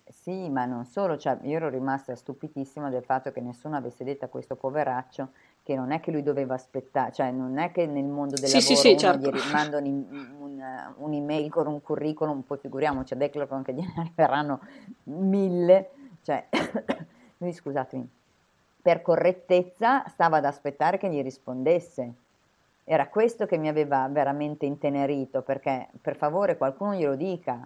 Sì, 0.06 0.50
ma 0.50 0.66
non 0.66 0.84
solo, 0.84 1.18
cioè, 1.18 1.40
io 1.44 1.56
ero 1.56 1.70
rimasta 1.70 2.14
stupitissima 2.16 2.90
del 2.90 3.06
fatto 3.06 3.32
che 3.32 3.40
nessuno 3.40 3.78
avesse 3.78 4.04
detto 4.04 4.26
a 4.26 4.28
questo 4.28 4.58
poveraccio 4.58 5.32
che 5.64 5.76
non 5.76 5.92
è 5.92 6.02
che 6.02 6.12
lui 6.12 6.24
doveva 6.24 6.56
aspettare, 6.56 7.14
cioè 7.14 7.32
non 7.32 7.58
è 7.58 7.72
che 7.72 7.86
nel 7.86 8.04
mondo 8.04 8.36
del 8.36 8.50
sì, 8.50 8.60
lavoro 8.60 8.76
sì, 8.76 8.90
sì, 8.90 8.98
certo. 8.98 9.32
gli 9.32 9.52
manda 9.52 9.78
un, 9.78 10.06
un, 10.40 10.94
un'email 10.98 11.50
con 11.50 11.68
un 11.68 11.82
curriculum, 11.82 12.42
poi 12.42 12.58
figuriamoci 12.58 13.14
a 13.14 13.16
Declaron 13.16 13.64
che 13.64 13.74
gliene 13.74 13.94
arriveranno 13.98 14.60
mille, 15.04 15.90
cioè, 16.22 16.50
lui 17.38 17.54
scusatemi, 17.54 18.10
per 18.82 19.02
correttezza 19.02 20.04
stava 20.10 20.38
ad 20.38 20.46
aspettare 20.46 20.98
che 20.98 21.10
gli 21.10 21.22
rispondesse. 21.22 22.14
Era 22.84 23.08
questo 23.08 23.46
che 23.46 23.58
mi 23.58 23.70
aveva 23.70 24.06
veramente 24.12 24.66
intenerito, 24.66 25.42
perché 25.42 25.88
per 26.02 26.18
favore 26.18 26.58
qualcuno 26.58 26.94
glielo 26.94 27.16
dica, 27.16 27.66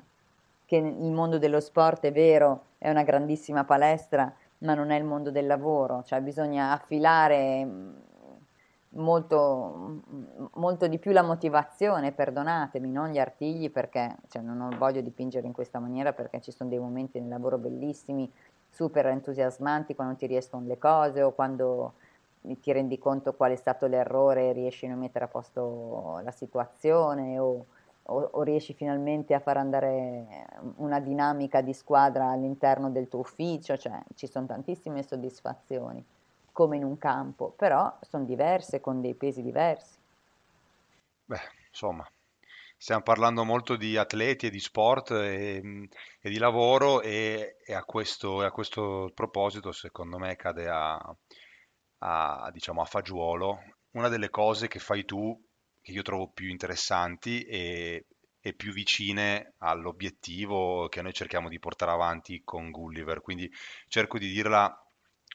che 0.68 0.76
il 0.76 1.12
mondo 1.12 1.40
dello 1.40 1.60
sport 1.60 2.04
è 2.06 2.12
vero, 2.12 2.66
è 2.78 2.92
una 2.92 3.02
grandissima 3.02 3.64
palestra, 3.64 4.32
ma 4.60 4.74
non 4.74 4.90
è 4.92 4.98
il 4.98 5.04
mondo 5.04 5.32
del 5.32 5.46
lavoro, 5.46 6.04
cioè 6.04 6.22
bisogna 6.22 6.72
affilare 6.72 7.64
mm, 7.66 7.96
molto, 8.92 9.74
mm, 9.78 10.46
molto 10.54 10.88
di 10.88 10.98
più 10.98 11.12
la 11.12 11.22
motivazione, 11.22 12.12
perdonatemi, 12.12 12.90
non 12.90 13.10
gli 13.10 13.20
artigli 13.20 13.70
perché 13.70 14.16
cioè, 14.30 14.42
non 14.42 14.76
voglio 14.78 15.02
dipingere 15.02 15.46
in 15.46 15.54
questa 15.54 15.80
maniera 15.80 16.14
perché 16.14 16.42
ci 16.42 16.52
sono 16.52 16.70
dei 16.70 16.80
momenti 16.80 17.20
nel 17.20 17.30
lavoro 17.30 17.58
bellissimi, 17.58 18.32
super 18.70 19.06
entusiasmanti 19.08 19.96
quando 19.96 20.16
ti 20.16 20.26
riescono 20.28 20.66
le 20.66 20.78
cose 20.78 21.22
o 21.22 21.32
quando 21.32 21.94
ti 22.62 22.72
rendi 22.72 22.98
conto 22.98 23.34
qual 23.34 23.52
è 23.52 23.56
stato 23.56 23.88
l'errore 23.88 24.50
e 24.50 24.54
riesci 24.54 24.86
a 24.86 24.96
mettere 24.96 25.26
a 25.26 25.28
posto 25.28 26.20
la 26.24 26.32
situazione 26.32 27.40
o 27.40 27.66
o, 28.08 28.30
o, 28.34 28.44
riesci 28.44 28.74
finalmente 28.74 29.34
a 29.34 29.40
far 29.40 29.58
andare 29.58 30.46
una 30.78 31.00
dinamica 31.00 31.62
di 31.62 31.74
squadra 31.74 32.30
all'interno 32.30 32.90
del 32.90 33.08
tuo 33.08 33.20
ufficio, 33.20 33.78
cioè 33.78 34.02
ci 34.16 34.28
sono 34.28 34.46
tantissime 34.46 35.04
soddisfazioni, 35.04 36.04
come 36.52 36.78
in 36.78 36.84
un 36.84 36.98
campo, 36.98 37.54
però 37.56 37.98
sono 38.02 38.26
diverse, 38.26 38.82
con 38.82 39.02
dei 39.02 39.14
pesi 39.14 39.42
diversi. 39.42 39.98
Beh, 41.26 41.42
insomma, 41.70 42.10
stiamo 42.78 43.02
parlando 43.02 43.44
molto 43.44 43.76
di 43.76 43.98
atleti 43.98 44.48
e 44.48 44.50
di 44.50 44.60
sport 44.60 45.12
e, 45.12 45.90
e 46.22 46.30
di 46.30 46.38
lavoro 46.38 47.02
e, 47.02 47.58
e, 47.66 47.74
a 47.74 47.84
questo, 47.84 48.42
a 48.42 48.52
questo, 48.52 49.12
proposito, 49.14 49.72
secondo 49.72 50.18
me, 50.18 50.36
cade 50.36 50.70
a, 50.70 51.16
a, 52.00 52.50
diciamo, 52.52 52.82
a 52.82 52.86
fagiolo 52.86 53.60
una 53.92 54.10
delle 54.10 54.30
cose 54.30 54.68
che 54.68 54.80
fai 54.80 55.06
tu 55.06 55.38
che 55.88 55.94
io 55.94 56.02
trovo 56.02 56.28
più 56.28 56.50
interessanti 56.50 57.44
e, 57.44 58.08
e 58.42 58.54
più 58.54 58.74
vicine 58.74 59.54
all'obiettivo 59.60 60.90
che 60.90 61.02
noi 61.02 61.14
cerchiamo 61.14 61.48
di 61.48 61.60
portare 61.60 61.92
avanti 61.92 62.42
con 62.44 62.72
Gulliver. 62.72 63.22
Quindi 63.22 63.50
cerco 63.88 64.18
di 64.18 64.28
dirla 64.28 64.70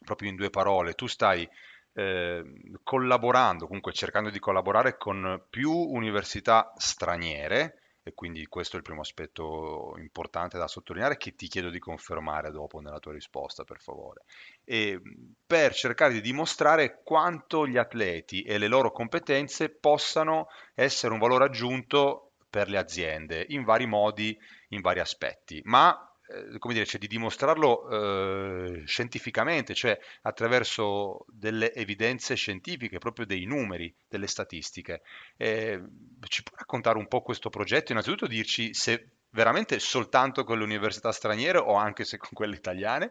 proprio 0.05 0.29
in 0.29 0.37
due 0.37 0.51
parole. 0.51 0.93
Tu 0.93 1.07
stai 1.07 1.49
eh, 1.95 2.43
collaborando, 2.83 3.65
comunque 3.65 3.95
cercando 3.95 4.29
di 4.29 4.39
collaborare 4.39 4.99
con 4.99 5.43
più 5.49 5.73
università 5.73 6.71
straniere 6.77 7.82
e 8.03 8.15
quindi 8.15 8.47
questo 8.47 8.75
è 8.75 8.79
il 8.79 8.85
primo 8.85 9.01
aspetto 9.01 9.95
importante 9.99 10.59
da 10.59 10.67
sottolineare 10.67 11.17
che 11.17 11.35
ti 11.35 11.47
chiedo 11.47 11.71
di 11.71 11.79
confermare 11.79 12.51
dopo 12.51 12.81
nella 12.81 12.99
tua 12.99 13.13
risposta, 13.13 13.65
per 13.65 13.81
favore. 13.81 14.25
E 14.65 15.01
per 15.47 15.73
cercare 15.75 16.13
di 16.13 16.21
dimostrare 16.21 17.03
quanto 17.05 17.67
gli 17.67 17.77
atleti 17.77 18.43
e 18.43 18.59
le 18.59 18.67
loro 18.67 18.91
competenze 18.91 19.69
possano 19.69 20.49
essere 20.75 21.13
un 21.13 21.21
valore 21.21 21.45
aggiunto 21.45 22.33
per 22.51 22.69
le 22.69 22.79
aziende 22.79 23.47
in 23.49 23.65
vari 23.65 23.87
modi, 23.87 24.39
in 24.69 24.81
vari 24.81 25.01
aspetti, 25.01 25.61
ma 25.65 26.12
come 26.59 26.75
dire, 26.75 26.87
cioè 26.87 27.01
di 27.01 27.07
dimostrarlo 27.07 27.89
eh, 27.89 28.83
scientificamente, 28.87 29.75
cioè 29.75 29.99
attraverso 30.23 31.25
delle 31.29 31.73
evidenze 31.75 32.35
scientifiche, 32.35 32.99
proprio 32.99 33.27
dei 33.27 33.45
numeri, 33.45 33.95
delle 34.09 34.27
statistiche. 34.27 35.03
Eh, 35.37 35.83
ci 36.29 36.43
puoi 36.43 36.59
raccontare 36.59 36.99
un 36.99 37.09
po' 37.09 37.23
questo 37.23 37.51
progetto? 37.51 37.93
Innanzitutto 37.93 38.27
dirci 38.27 38.73
se 38.75 39.09
veramente 39.33 39.79
soltanto 39.79 40.45
con 40.45 40.59
le 40.59 40.65
università 40.65 41.11
straniere 41.11 41.59
o 41.59 41.75
anche 41.75 42.05
se 42.05 42.19
con 42.19 42.31
quelle 42.33 42.55
italiane 42.55 43.11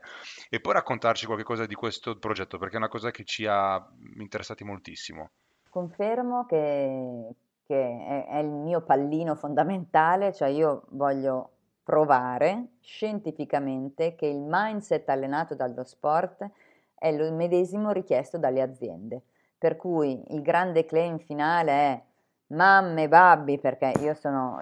e 0.49 0.59
poi 0.59 0.73
raccontarci 0.73 1.25
qualche 1.25 1.43
cosa 1.43 1.65
di 1.65 1.73
questo 1.73 2.17
progetto 2.17 2.57
perché 2.57 2.75
è 2.75 2.77
una 2.77 2.87
cosa 2.87 3.11
che 3.11 3.23
ci 3.23 3.45
ha 3.45 3.83
interessati 4.17 4.63
moltissimo. 4.63 5.31
Confermo 5.69 6.45
che, 6.45 7.33
che 7.65 7.75
è, 7.75 8.25
è 8.27 8.37
il 8.37 8.49
mio 8.49 8.81
pallino 8.81 9.35
fondamentale, 9.35 10.33
cioè 10.33 10.49
io 10.49 10.83
voglio 10.89 11.50
provare 11.83 12.73
scientificamente 12.79 14.15
che 14.15 14.27
il 14.27 14.41
mindset 14.45 15.09
allenato 15.09 15.55
dallo 15.55 15.83
sport 15.83 16.49
è 16.95 17.07
il 17.07 17.33
medesimo 17.33 17.91
richiesto 17.91 18.37
dalle 18.37 18.61
aziende. 18.61 19.23
Per 19.57 19.75
cui 19.75 20.23
il 20.29 20.41
grande 20.41 20.85
claim 20.85 21.17
finale 21.17 21.71
è 21.71 22.03
mamme, 22.47 23.07
babbi, 23.07 23.59
perché 23.59 23.93
io, 23.99 24.13
sono, 24.13 24.59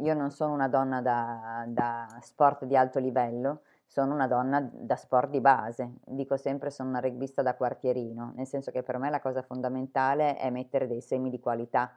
io 0.00 0.14
non 0.14 0.30
sono 0.30 0.52
una 0.52 0.68
donna 0.68 1.00
da, 1.00 1.64
da, 1.66 2.18
sport 2.20 2.64
di 2.64 2.76
alto 2.76 2.98
livello, 2.98 3.62
sono 3.86 4.14
una 4.14 4.26
donna 4.26 4.60
da 4.72 4.96
sport 4.96 5.30
di 5.30 5.40
base. 5.40 5.94
Dico 6.04 6.36
sempre 6.36 6.70
sono 6.70 6.88
una 6.88 7.00
rugbista 7.00 7.42
da 7.42 7.54
quartierino, 7.54 8.32
nel 8.36 8.46
senso 8.46 8.70
che 8.70 8.82
per 8.82 8.98
me 8.98 9.10
la 9.10 9.20
cosa 9.20 9.42
fondamentale 9.42 10.36
è 10.36 10.50
mettere 10.50 10.86
dei 10.86 11.00
semi 11.00 11.30
di 11.30 11.40
qualità 11.40 11.92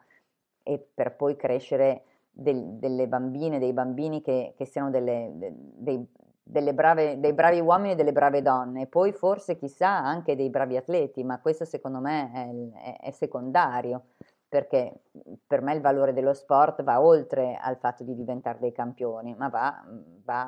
e 0.63 0.79
per 0.93 1.15
poi 1.15 1.35
crescere 1.35 2.03
del, 2.35 2.77
delle 2.77 3.07
bambine, 3.07 3.59
dei 3.59 3.73
bambini 3.73 4.21
che, 4.21 4.53
che 4.57 4.65
siano 4.65 4.89
delle, 4.89 5.31
de, 5.33 5.53
dei, 5.55 6.07
delle 6.43 6.73
brave, 6.73 7.19
dei 7.19 7.33
bravi 7.33 7.59
uomini 7.59 7.93
e 7.93 7.95
delle 7.95 8.11
brave 8.11 8.41
donne, 8.41 8.87
poi 8.87 9.13
forse 9.13 9.55
chissà 9.55 9.89
anche 9.89 10.35
dei 10.35 10.49
bravi 10.49 10.77
atleti, 10.77 11.23
ma 11.23 11.39
questo 11.39 11.65
secondo 11.65 11.99
me 11.99 12.31
è, 12.31 12.99
è, 12.99 12.99
è 13.07 13.11
secondario 13.11 14.03
perché 14.47 15.01
per 15.45 15.61
me 15.61 15.73
il 15.73 15.81
valore 15.81 16.13
dello 16.13 16.33
sport 16.33 16.81
va 16.83 17.01
oltre 17.01 17.57
al 17.59 17.77
fatto 17.77 18.03
di 18.03 18.15
diventare 18.15 18.59
dei 18.59 18.71
campioni, 18.71 19.35
ma 19.35 19.49
va, 19.49 19.83
va, 20.23 20.43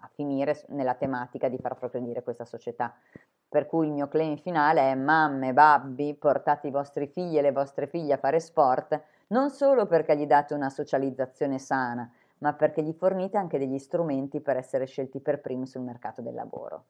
a 0.00 0.10
finire 0.14 0.60
nella 0.68 0.94
tematica 0.94 1.48
di 1.48 1.58
far 1.58 1.76
progredire 1.76 2.24
questa 2.24 2.44
società. 2.44 2.92
Per 3.48 3.66
cui 3.66 3.86
il 3.86 3.92
mio 3.92 4.08
claim 4.08 4.36
finale 4.36 4.90
è 4.90 4.94
mamme, 4.96 5.52
babbi, 5.52 6.14
portate 6.14 6.66
i 6.66 6.70
vostri 6.72 7.06
figli 7.06 7.38
e 7.38 7.42
le 7.42 7.52
vostre 7.52 7.86
figlie 7.86 8.14
a 8.14 8.18
fare 8.18 8.40
sport, 8.40 9.00
non 9.32 9.50
solo 9.50 9.86
perché 9.86 10.16
gli 10.16 10.26
date 10.26 10.54
una 10.54 10.70
socializzazione 10.70 11.58
sana, 11.58 12.08
ma 12.38 12.52
perché 12.52 12.82
gli 12.82 12.92
fornite 12.92 13.38
anche 13.38 13.58
degli 13.58 13.78
strumenti 13.78 14.40
per 14.40 14.56
essere 14.56 14.84
scelti 14.86 15.20
per 15.20 15.40
primi 15.40 15.66
sul 15.66 15.82
mercato 15.82 16.20
del 16.20 16.34
lavoro. 16.34 16.84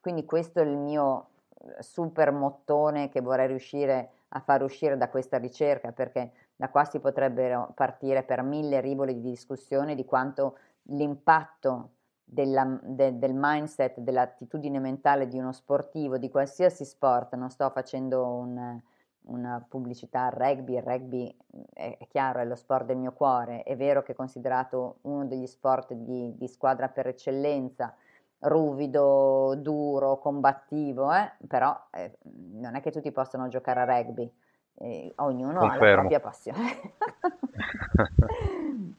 Quindi 0.00 0.24
questo 0.24 0.60
è 0.60 0.62
il 0.62 0.76
mio 0.76 1.28
eh, 1.58 1.82
super 1.82 2.30
mottone 2.30 3.08
che 3.08 3.20
vorrei 3.20 3.48
riuscire 3.48 4.10
a 4.28 4.40
far 4.40 4.62
uscire 4.62 4.96
da 4.96 5.08
questa 5.08 5.38
ricerca, 5.38 5.92
perché 5.92 6.32
da 6.54 6.68
qua 6.68 6.84
si 6.84 7.00
potrebbero 7.00 7.72
partire 7.74 8.22
per 8.22 8.42
mille 8.42 8.80
rivoli 8.80 9.20
di 9.20 9.30
discussione 9.30 9.94
di 9.94 10.04
quanto 10.04 10.58
l'impatto 10.88 11.90
della, 12.22 12.78
de, 12.82 13.18
del 13.18 13.32
mindset, 13.34 13.98
dell'attitudine 14.00 14.78
mentale 14.78 15.26
di 15.26 15.38
uno 15.38 15.52
sportivo, 15.52 16.18
di 16.18 16.30
qualsiasi 16.30 16.84
sport, 16.84 17.34
non 17.34 17.50
sto 17.50 17.68
facendo 17.70 18.26
un, 18.26 18.80
una 19.26 19.64
pubblicità 19.66 20.26
al 20.26 20.32
rugby, 20.32 20.76
il 20.76 20.82
rugby 20.82 21.36
è, 21.72 21.96
è, 21.98 22.06
chiaro, 22.08 22.40
è 22.40 22.44
lo 22.44 22.56
sport 22.56 22.86
del 22.86 22.96
mio 22.96 23.12
cuore, 23.12 23.62
è 23.62 23.76
vero 23.76 24.02
che 24.02 24.12
è 24.12 24.14
considerato 24.14 24.96
uno 25.02 25.24
degli 25.26 25.46
sport 25.46 25.92
di, 25.94 26.34
di 26.36 26.48
squadra 26.48 26.88
per 26.88 27.06
eccellenza, 27.06 27.94
ruvido, 28.40 29.54
duro, 29.56 30.18
combattivo, 30.18 31.12
eh? 31.12 31.32
però 31.46 31.78
eh, 31.90 32.18
non 32.52 32.74
è 32.74 32.80
che 32.80 32.90
tutti 32.90 33.10
possano 33.12 33.48
giocare 33.48 33.80
a 33.80 33.84
rugby, 33.84 34.30
eh, 34.76 35.12
ognuno 35.16 35.60
Confermo. 35.60 35.84
ha 35.84 35.88
la 35.88 35.94
propria 35.94 36.20
passione. 36.20 36.92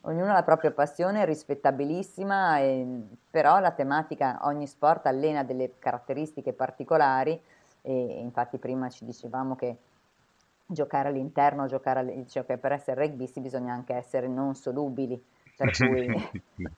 ognuno 0.02 0.30
ha 0.30 0.34
la 0.34 0.42
propria 0.42 0.72
passione, 0.72 1.24
rispettabilissima, 1.24 2.58
però 3.30 3.60
la 3.60 3.70
tematica, 3.70 4.40
ogni 4.42 4.66
sport 4.66 5.06
allena 5.06 5.44
delle 5.44 5.78
caratteristiche 5.78 6.52
particolari 6.52 7.40
e 7.82 8.18
infatti 8.20 8.58
prima 8.58 8.88
ci 8.88 9.04
dicevamo 9.04 9.54
che 9.54 9.78
giocare 10.66 11.08
all'interno, 11.08 11.66
giocare 11.66 12.00
all... 12.00 12.26
cioè 12.26 12.44
che 12.44 12.58
per 12.58 12.72
essere 12.72 13.06
rugbisti 13.06 13.40
bisogna 13.40 13.72
anche 13.72 13.94
essere 13.94 14.28
non 14.28 14.54
solubili, 14.54 15.22
per 15.56 15.70
cui 15.76 16.30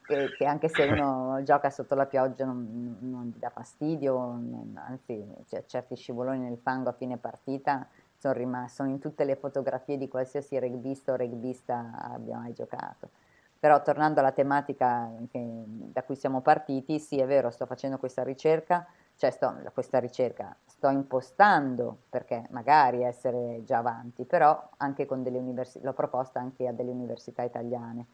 che, 0.05 0.35
che, 0.37 0.45
anche 0.45 0.69
se 0.69 0.83
uno 0.83 1.41
gioca 1.43 1.69
sotto 1.69 1.95
la 1.95 2.05
pioggia 2.05 2.45
non, 2.45 2.97
non 2.99 3.33
gli 3.35 3.39
dà 3.39 3.49
fastidio, 3.49 4.13
non, 4.17 4.81
anzi 4.87 5.25
cioè, 5.47 5.65
certi 5.65 5.95
scivoloni 5.95 6.39
nel 6.39 6.59
fango 6.61 6.89
a 6.89 6.93
fine 6.93 7.17
partita 7.17 7.87
sono 8.17 8.33
rimasti, 8.33 8.75
sono 8.75 8.89
in 8.89 8.99
tutte 8.99 9.23
le 9.23 9.35
fotografie 9.35 9.97
di 9.97 10.07
qualsiasi 10.07 10.59
rugbista 10.59 11.13
o 11.13 11.15
rugbista 11.15 11.91
abbia 11.97 12.37
mai 12.37 12.53
giocato. 12.53 13.09
Però 13.57 13.81
tornando 13.81 14.19
alla 14.19 14.31
tematica 14.31 15.09
che, 15.29 15.45
da 15.65 16.03
cui 16.03 16.15
siamo 16.15 16.41
partiti, 16.41 16.99
sì 16.99 17.19
è 17.19 17.25
vero, 17.25 17.49
sto 17.49 17.65
facendo 17.65 17.97
questa 17.97 18.23
ricerca, 18.23 18.85
cioè 19.19 19.31
sto, 19.31 19.53
questa 19.73 19.99
ricerca, 19.99 20.55
sto 20.65 20.87
impostando 20.87 22.03
perché 22.09 22.45
magari 22.51 23.03
essere 23.03 23.65
già 23.65 23.79
avanti, 23.79 24.23
però 24.23 24.69
anche 24.77 25.05
con 25.05 25.23
delle 25.23 25.37
università, 25.37 25.83
l'ho 25.83 25.91
proposta 25.91 26.39
anche 26.39 26.69
a 26.69 26.71
delle 26.71 26.91
università 26.91 27.43
italiane. 27.43 28.05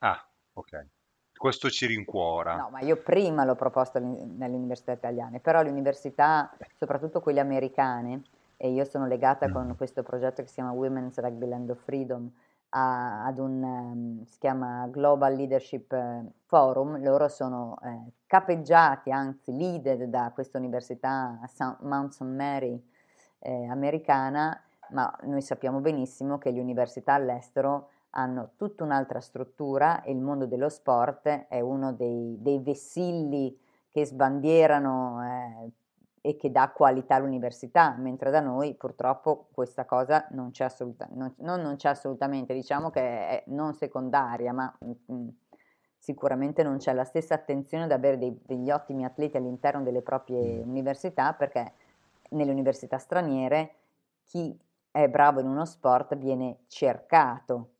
Ah, 0.00 0.20
ok. 0.54 0.86
Questo 1.36 1.70
ci 1.70 1.86
rincuora. 1.86 2.56
No, 2.56 2.68
ma 2.70 2.80
io 2.80 2.96
prima 2.96 3.44
l'ho 3.44 3.54
proposto 3.54 4.00
nelle 4.00 4.56
università 4.56 4.90
italiane, 4.90 5.38
però 5.38 5.62
le 5.62 5.70
università, 5.70 6.52
soprattutto 6.76 7.20
quelle 7.20 7.38
americane, 7.38 8.22
e 8.56 8.72
io 8.72 8.84
sono 8.84 9.06
legata 9.06 9.46
mm. 9.46 9.52
con 9.52 9.76
questo 9.76 10.02
progetto 10.02 10.42
che 10.42 10.48
si 10.48 10.54
chiama 10.54 10.72
Women's 10.72 11.16
Rugby 11.20 11.46
Land 11.46 11.70
of 11.70 11.78
Freedom, 11.84 12.28
a, 12.78 13.24
ad 13.24 13.38
un, 13.38 13.62
um, 13.62 14.24
si 14.24 14.38
chiama 14.38 14.86
Global 14.88 15.34
Leadership 15.34 15.92
eh, 15.92 16.24
Forum, 16.44 17.02
loro 17.02 17.28
sono 17.28 17.76
eh, 17.82 18.12
capeggiati, 18.26 19.10
anzi 19.10 19.56
leader 19.56 20.08
da 20.08 20.30
questa 20.32 20.58
università 20.58 21.40
Mount 21.80 22.12
St. 22.12 22.22
Mary 22.22 22.80
eh, 23.40 23.66
americana, 23.68 24.60
ma 24.90 25.12
noi 25.22 25.42
sappiamo 25.42 25.80
benissimo 25.80 26.38
che 26.38 26.50
le 26.50 26.60
università 26.60 27.14
all'estero 27.14 27.90
hanno 28.10 28.52
tutta 28.56 28.84
un'altra 28.84 29.20
struttura 29.20 30.02
e 30.02 30.12
il 30.12 30.20
mondo 30.20 30.46
dello 30.46 30.68
sport 30.68 31.46
è 31.48 31.60
uno 31.60 31.92
dei, 31.92 32.36
dei 32.40 32.58
vessilli 32.60 33.58
che 33.90 34.06
sbandierano 34.06 35.24
eh, 35.24 35.70
e 36.20 36.36
che 36.36 36.50
dà 36.50 36.70
qualità 36.70 37.16
all'università, 37.16 37.94
mentre 37.98 38.30
da 38.30 38.40
noi 38.40 38.74
purtroppo 38.74 39.48
questa 39.52 39.84
cosa 39.84 40.26
non 40.30 40.50
c'è, 40.50 40.64
assoluta, 40.64 41.08
non, 41.12 41.34
non 41.38 41.76
c'è 41.76 41.88
assolutamente, 41.88 42.54
diciamo 42.54 42.90
che 42.90 43.00
è 43.00 43.42
non 43.46 43.74
secondaria, 43.74 44.52
ma 44.52 44.72
mh, 44.78 44.90
mm, 44.90 45.20
mm, 45.20 45.28
sicuramente 45.96 46.62
non 46.62 46.78
c'è 46.78 46.92
la 46.92 47.04
stessa 47.04 47.34
attenzione 47.34 47.84
ad 47.84 47.92
avere 47.92 48.18
dei, 48.18 48.38
degli 48.44 48.70
ottimi 48.70 49.04
atleti 49.04 49.36
all'interno 49.36 49.82
delle 49.82 50.02
proprie 50.02 50.64
mm. 50.64 50.68
università, 50.68 51.32
perché 51.32 51.72
nelle 52.30 52.52
università 52.52 52.98
straniere 52.98 53.74
chi 54.24 54.58
è 54.90 55.08
bravo 55.08 55.40
in 55.40 55.46
uno 55.46 55.64
sport 55.64 56.16
viene 56.16 56.58
cercato 56.66 57.70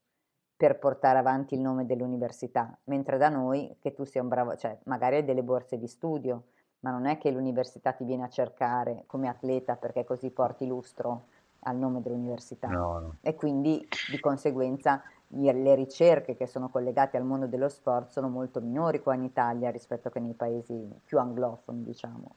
per 0.56 0.78
portare 0.78 1.18
avanti 1.18 1.54
il 1.54 1.60
nome 1.60 1.86
dell'università, 1.86 2.76
mentre 2.84 3.16
da 3.16 3.28
noi 3.28 3.76
che 3.78 3.92
tu 3.92 4.04
sia 4.04 4.22
un 4.22 4.28
bravo, 4.28 4.56
cioè 4.56 4.76
magari 4.84 5.16
hai 5.16 5.24
delle 5.24 5.44
borse 5.44 5.78
di 5.78 5.86
studio, 5.86 6.46
ma 6.80 6.90
non 6.90 7.06
è 7.06 7.18
che 7.18 7.30
l'università 7.30 7.92
ti 7.92 8.04
viene 8.04 8.24
a 8.24 8.28
cercare 8.28 9.04
come 9.06 9.28
atleta 9.28 9.76
perché 9.76 10.04
così 10.04 10.30
porti 10.30 10.66
lustro 10.66 11.24
al 11.60 11.76
nome 11.76 12.00
dell'università. 12.02 12.68
No, 12.68 12.98
no. 12.98 13.16
E 13.20 13.34
quindi 13.34 13.86
di 14.10 14.20
conseguenza 14.20 15.02
le 15.30 15.74
ricerche 15.74 16.36
che 16.36 16.46
sono 16.46 16.68
collegate 16.68 17.16
al 17.16 17.24
mondo 17.24 17.46
dello 17.46 17.68
sport 17.68 18.10
sono 18.10 18.28
molto 18.28 18.60
minori 18.60 19.00
qua 19.00 19.14
in 19.14 19.24
Italia 19.24 19.70
rispetto 19.70 20.08
che 20.08 20.20
nei 20.20 20.34
paesi 20.34 20.88
più 21.04 21.18
anglofoni, 21.18 21.82
diciamo. 21.82 22.34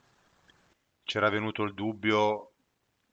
C'era 1.03 1.29
venuto 1.29 1.63
il 1.63 1.73
dubbio 1.73 2.51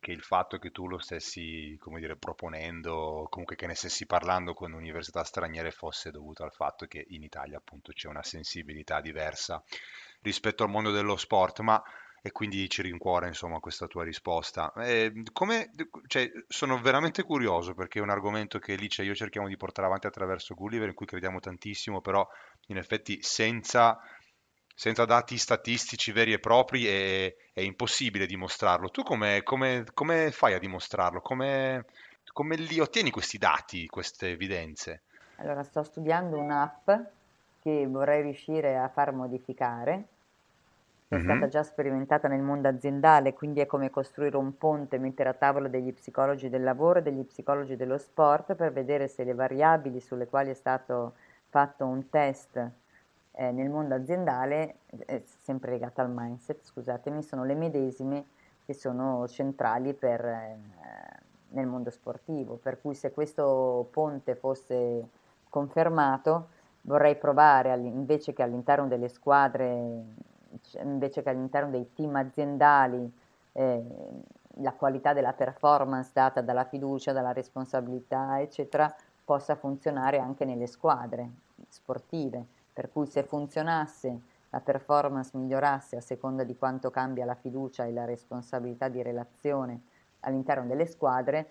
che 0.01 0.13
il 0.13 0.23
fatto 0.23 0.59
che 0.59 0.71
tu 0.71 0.87
lo 0.87 0.99
stessi, 0.99 1.77
come 1.81 2.01
dire, 2.01 2.17
proponendo, 2.17 3.27
comunque 3.29 3.57
che 3.57 3.67
ne 3.67 3.75
stessi 3.75 4.07
parlando 4.07 4.55
con 4.55 4.73
università 4.73 5.25
straniere 5.25 5.71
fosse 5.71 6.11
dovuto 6.11 6.45
al 6.45 6.53
fatto 6.53 6.87
che 6.87 7.05
in 7.09 7.23
Italia 7.23 7.59
appunto 7.59 7.93
c'è 7.93 8.09
una 8.09 8.23
sensibilità 8.23 9.01
diversa 9.01 9.63
rispetto 10.21 10.63
al 10.63 10.71
mondo 10.71 10.91
dello 10.91 11.17
sport, 11.17 11.61
ma 11.61 11.83
e 12.21 12.33
quindi 12.33 12.69
ci 12.69 12.83
rincuora 12.83 13.27
insomma 13.27 13.59
questa 13.61 13.87
tua 13.87 14.05
risposta. 14.05 14.73
Eh, 14.77 15.13
come, 15.33 15.71
cioè, 16.07 16.31
sono 16.47 16.81
veramente 16.81 17.23
curioso 17.23 17.75
perché 17.75 17.99
è 17.99 18.03
un 18.03 18.11
argomento 18.11 18.59
che 18.59 18.75
Lice 18.75 19.03
e 19.03 19.07
io 19.07 19.15
cerchiamo 19.15 19.49
di 19.49 19.57
portare 19.57 19.87
avanti 19.87 20.07
attraverso 20.07 20.55
Gulliver 20.55 20.89
in 20.89 20.95
cui 20.95 21.07
crediamo 21.07 21.41
tantissimo, 21.41 22.01
però 22.01 22.27
in 22.67 22.77
effetti 22.77 23.23
senza, 23.23 23.99
senza 24.75 25.05
dati 25.05 25.39
statistici 25.39 26.13
veri 26.13 26.33
e 26.33 26.41
propri 26.41 26.87
è, 26.87 27.35
è 27.53 27.61
impossibile 27.61 28.27
dimostrarlo. 28.27 28.91
Tu 28.91 29.03
come, 29.03 29.43
come, 29.43 29.85
come 29.95 30.31
fai 30.31 30.55
a 30.55 30.59
dimostrarlo? 30.59 31.21
Come, 31.21 31.87
come 32.33 32.57
li 32.57 32.81
ottieni 32.81 33.11
questi 33.11 33.39
dati, 33.39 33.87
queste 33.87 34.31
evidenze? 34.31 35.05
Allora, 35.37 35.63
sto 35.63 35.85
studiando 35.85 36.37
un'app 36.37 36.91
che 37.61 37.87
vorrei 37.87 38.23
riuscire 38.23 38.79
a 38.79 38.89
far 38.89 39.13
modificare, 39.13 40.05
è 41.09 41.19
stata 41.21 41.49
già 41.49 41.63
sperimentata 41.63 42.29
nel 42.29 42.43
mondo 42.43 42.69
aziendale, 42.69 43.33
quindi 43.33 43.61
è 43.61 43.67
come 43.67 43.89
costruire 43.89 44.37
un 44.37 44.59
ponte, 44.59 44.99
mettere 44.99 45.31
a 45.31 45.35
tavola 45.35 45.67
degli 45.67 45.95
psicologi 45.95 46.51
del 46.51 46.63
lavoro 46.63 46.99
e 46.99 47.03
degli 47.03 47.25
psicologi 47.25 47.77
dello 47.77 47.97
sport 47.97 48.55
per 48.55 48.73
vedere 48.73 49.09
se 49.09 49.25
le 49.25 49.33
variabili 49.33 50.01
sulle 50.01 50.27
quali 50.27 50.51
è 50.51 50.55
stato 50.55 51.15
fatto 51.49 51.87
un 51.87 52.11
test 52.11 52.71
eh, 53.33 53.51
nel 53.53 53.71
mondo 53.71 53.95
aziendale, 53.95 54.81
eh, 55.07 55.23
sempre 55.41 55.71
legata 55.71 56.03
al 56.03 56.11
mindset, 56.13 56.63
scusatemi, 56.63 57.23
sono 57.23 57.45
le 57.45 57.55
medesime 57.55 58.25
che 58.67 58.75
sono 58.75 59.27
centrali 59.29 59.95
per, 59.95 60.23
eh, 60.23 60.57
nel 61.51 61.67
mondo 61.67 61.89
sportivo. 61.89 62.59
Per 62.63 62.83
cui 62.83 62.95
se 62.95 63.13
questo 63.13 63.89
ponte 63.91 64.35
fosse 64.35 65.09
confermato, 65.49 66.49
vorrei 66.89 67.17
provare 67.17 67.77
invece 67.77 68.33
che 68.33 68.43
all'interno 68.43 68.89
delle 68.89 69.09
squadre, 69.09 70.05
invece 70.83 71.23
che 71.23 71.29
all'interno 71.29 71.71
dei 71.71 71.93
team 71.93 72.17
aziendali, 72.17 73.13
eh, 73.53 73.85
la 74.61 74.73
qualità 74.73 75.13
della 75.13 75.35
performance 75.35 76.11
data 76.15 76.41
dalla 76.41 76.65
fiducia, 76.65 77.13
dalla 77.13 77.33
responsabilità, 77.33 78.41
eccetera, 78.41 78.93
possa 79.23 79.55
funzionare 79.55 80.19
anche 80.19 80.47
nelle 80.47 80.67
squadre 80.67 81.29
sportive. 81.69 82.43
Per 82.73 82.91
cui 82.91 83.07
se 83.07 83.23
funzionasse, 83.23 84.21
la 84.49 84.61
performance 84.61 85.37
migliorasse 85.37 85.97
a 85.97 86.01
seconda 86.01 86.43
di 86.43 86.57
quanto 86.57 86.91
cambia 86.91 87.27
la 87.27 87.35
fiducia 87.35 87.85
e 87.85 87.93
la 87.93 88.07
responsabilità 88.07 88.89
di 88.89 89.03
relazione 89.03 89.83
all'interno 90.21 90.67
delle 90.67 90.87
squadre, 90.87 91.51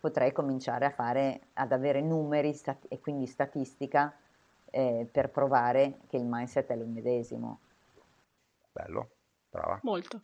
potrei 0.00 0.32
cominciare 0.32 0.86
a 0.86 0.90
fare, 0.90 1.40
ad 1.54 1.70
avere 1.70 2.00
numeri 2.00 2.52
stat- 2.52 2.86
e 2.88 2.98
quindi 2.98 3.26
statistica 3.26 4.12
eh, 4.74 5.08
per 5.10 5.30
provare 5.30 6.00
che 6.08 6.16
il 6.16 6.24
mindset 6.26 6.66
è 6.68 6.76
lo 6.76 6.86
medesimo. 6.86 7.60
Bello, 8.72 9.10
brava. 9.48 9.78
Molto. 9.82 10.22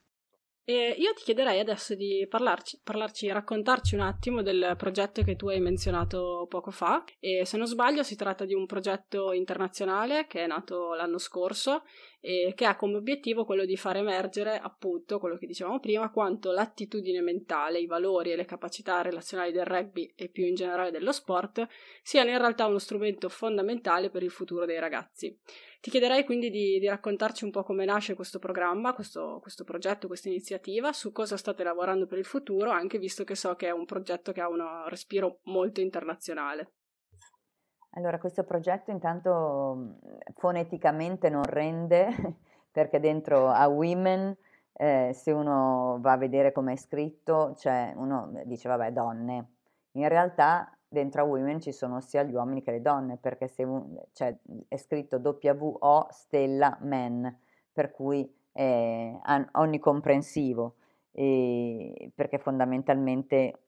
E 0.70 0.94
io 0.96 1.12
ti 1.14 1.24
chiederei 1.24 1.58
adesso 1.58 1.96
di 1.96 2.24
parlarci, 2.30 2.80
parlarci, 2.84 3.26
raccontarci 3.26 3.96
un 3.96 4.02
attimo 4.02 4.40
del 4.40 4.74
progetto 4.76 5.24
che 5.24 5.34
tu 5.34 5.48
hai 5.48 5.58
menzionato 5.58 6.46
poco 6.48 6.70
fa. 6.70 7.02
E 7.18 7.44
se 7.44 7.56
non 7.56 7.66
sbaglio, 7.66 8.04
si 8.04 8.14
tratta 8.14 8.44
di 8.44 8.54
un 8.54 8.66
progetto 8.66 9.32
internazionale 9.32 10.28
che 10.28 10.44
è 10.44 10.46
nato 10.46 10.94
l'anno 10.94 11.18
scorso 11.18 11.82
e 12.20 12.52
che 12.54 12.66
ha 12.66 12.76
come 12.76 12.98
obiettivo 12.98 13.44
quello 13.44 13.64
di 13.64 13.76
far 13.76 13.96
emergere, 13.96 14.60
appunto, 14.60 15.18
quello 15.18 15.36
che 15.38 15.46
dicevamo 15.46 15.80
prima, 15.80 16.08
quanto 16.10 16.52
l'attitudine 16.52 17.20
mentale, 17.20 17.80
i 17.80 17.86
valori 17.86 18.30
e 18.30 18.36
le 18.36 18.44
capacità 18.44 19.02
relazionali 19.02 19.50
del 19.50 19.64
rugby 19.64 20.12
e 20.14 20.28
più 20.28 20.44
in 20.44 20.54
generale 20.54 20.92
dello 20.92 21.10
sport 21.10 21.66
siano 22.00 22.30
in 22.30 22.38
realtà 22.38 22.66
uno 22.66 22.78
strumento 22.78 23.28
fondamentale 23.28 24.08
per 24.08 24.22
il 24.22 24.30
futuro 24.30 24.66
dei 24.66 24.78
ragazzi. 24.78 25.36
Ti 25.80 25.88
chiederei 25.88 26.26
quindi 26.26 26.50
di, 26.50 26.78
di 26.78 26.86
raccontarci 26.88 27.44
un 27.44 27.50
po' 27.50 27.62
come 27.62 27.86
nasce 27.86 28.14
questo 28.14 28.38
programma, 28.38 28.92
questo, 28.92 29.38
questo 29.40 29.64
progetto, 29.64 30.08
questa 30.08 30.28
iniziativa, 30.28 30.92
su 30.92 31.10
cosa 31.10 31.38
state 31.38 31.64
lavorando 31.64 32.06
per 32.06 32.18
il 32.18 32.26
futuro, 32.26 32.70
anche 32.70 32.98
visto 32.98 33.24
che 33.24 33.34
so 33.34 33.56
che 33.56 33.68
è 33.68 33.70
un 33.70 33.86
progetto 33.86 34.30
che 34.32 34.42
ha 34.42 34.48
un 34.48 34.62
respiro 34.88 35.38
molto 35.44 35.80
internazionale. 35.80 36.72
Allora, 37.92 38.18
questo 38.18 38.44
progetto 38.44 38.90
intanto 38.90 39.96
foneticamente 40.36 41.30
non 41.30 41.44
rende 41.44 42.08
perché 42.70 43.00
dentro 43.00 43.48
a 43.48 43.66
Women, 43.66 44.36
eh, 44.74 45.12
se 45.14 45.32
uno 45.32 45.96
va 46.00 46.12
a 46.12 46.18
vedere 46.18 46.52
come 46.52 46.74
è 46.74 46.76
scritto, 46.76 47.54
cioè 47.56 47.94
uno 47.96 48.30
dice 48.44 48.68
vabbè 48.68 48.92
donne. 48.92 49.54
In 49.92 50.08
realtà 50.08 50.78
dentro 50.90 51.22
a 51.22 51.24
Women 51.24 51.60
ci 51.60 51.70
sono 51.70 52.00
sia 52.00 52.24
gli 52.24 52.34
uomini 52.34 52.62
che 52.62 52.72
le 52.72 52.82
donne, 52.82 53.16
perché 53.16 53.46
se 53.46 53.64
cioè, 54.12 54.36
è 54.66 54.76
scritto 54.76 55.20
WO 55.22 56.08
stella 56.10 56.76
men, 56.80 57.38
per 57.72 57.92
cui 57.92 58.28
è 58.52 59.12
onnicomprensivo, 59.52 60.74
perché 61.12 62.38
fondamentalmente 62.38 63.58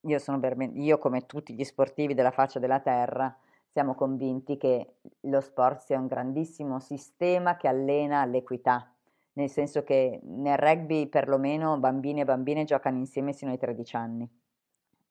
io, 0.00 0.18
sono 0.18 0.40
io 0.74 0.98
come 0.98 1.26
tutti 1.26 1.54
gli 1.54 1.64
sportivi 1.64 2.14
della 2.14 2.30
faccia 2.30 2.58
della 2.58 2.80
terra 2.80 3.36
siamo 3.68 3.94
convinti 3.94 4.56
che 4.56 4.96
lo 5.20 5.40
sport 5.40 5.80
sia 5.80 5.98
un 5.98 6.06
grandissimo 6.06 6.80
sistema 6.80 7.56
che 7.56 7.68
allena 7.68 8.24
l'equità, 8.24 8.92
nel 9.34 9.48
senso 9.48 9.82
che 9.82 10.20
nel 10.24 10.58
rugby 10.58 11.06
perlomeno 11.06 11.78
bambini 11.78 12.20
e 12.20 12.24
bambine 12.24 12.64
giocano 12.64 12.98
insieme 12.98 13.32
sino 13.32 13.50
ai 13.50 13.58
13 13.58 13.96
anni 13.96 14.41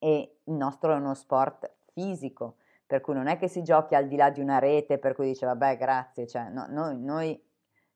e 0.02 0.38
il 0.42 0.54
nostro 0.54 0.92
è 0.92 0.96
uno 0.96 1.14
sport 1.14 1.72
fisico, 1.92 2.56
per 2.84 3.00
cui 3.00 3.14
non 3.14 3.28
è 3.28 3.36
che 3.38 3.46
si 3.46 3.62
giochi 3.62 3.94
al 3.94 4.08
di 4.08 4.16
là 4.16 4.30
di 4.30 4.40
una 4.40 4.58
rete 4.58 4.98
per 4.98 5.14
cui 5.14 5.26
dice 5.26 5.46
vabbè 5.46 5.76
grazie, 5.76 6.26
cioè, 6.26 6.48
no, 6.48 6.66
noi, 6.68 6.98
noi 6.98 7.40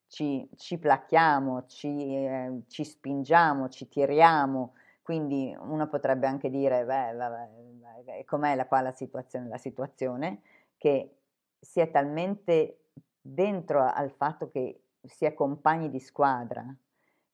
ci, 0.07 0.49
ci, 0.55 0.79
placchiamo, 0.79 1.66
ci, 1.66 1.88
eh, 1.88 2.62
ci 2.69 2.85
spingiamo, 2.85 3.69
ci 3.69 3.88
tiriamo, 3.88 4.75
Quindi 5.03 5.57
uno 5.59 5.88
potrebbe 5.88 6.29
anche 6.29 6.49
dire, 6.49 6.85
beh, 6.85 7.12
vabbè, 7.14 7.49
beh, 8.05 8.25
com'è 8.25 8.55
la, 8.55 8.66
qua 8.66 8.83
la 8.83 8.92
situazione? 8.92 9.49
La 9.49 9.59
situazione 9.59 10.42
che 10.77 11.16
si 11.59 11.81
è 11.81 11.90
talmente 11.90 12.90
dentro 13.21 13.83
al 13.83 14.12
fatto 14.12 14.49
che 14.49 14.83
si 15.03 15.25
è 15.25 15.35
compagni 15.35 15.90
di 15.90 15.99
squadra, 15.99 16.64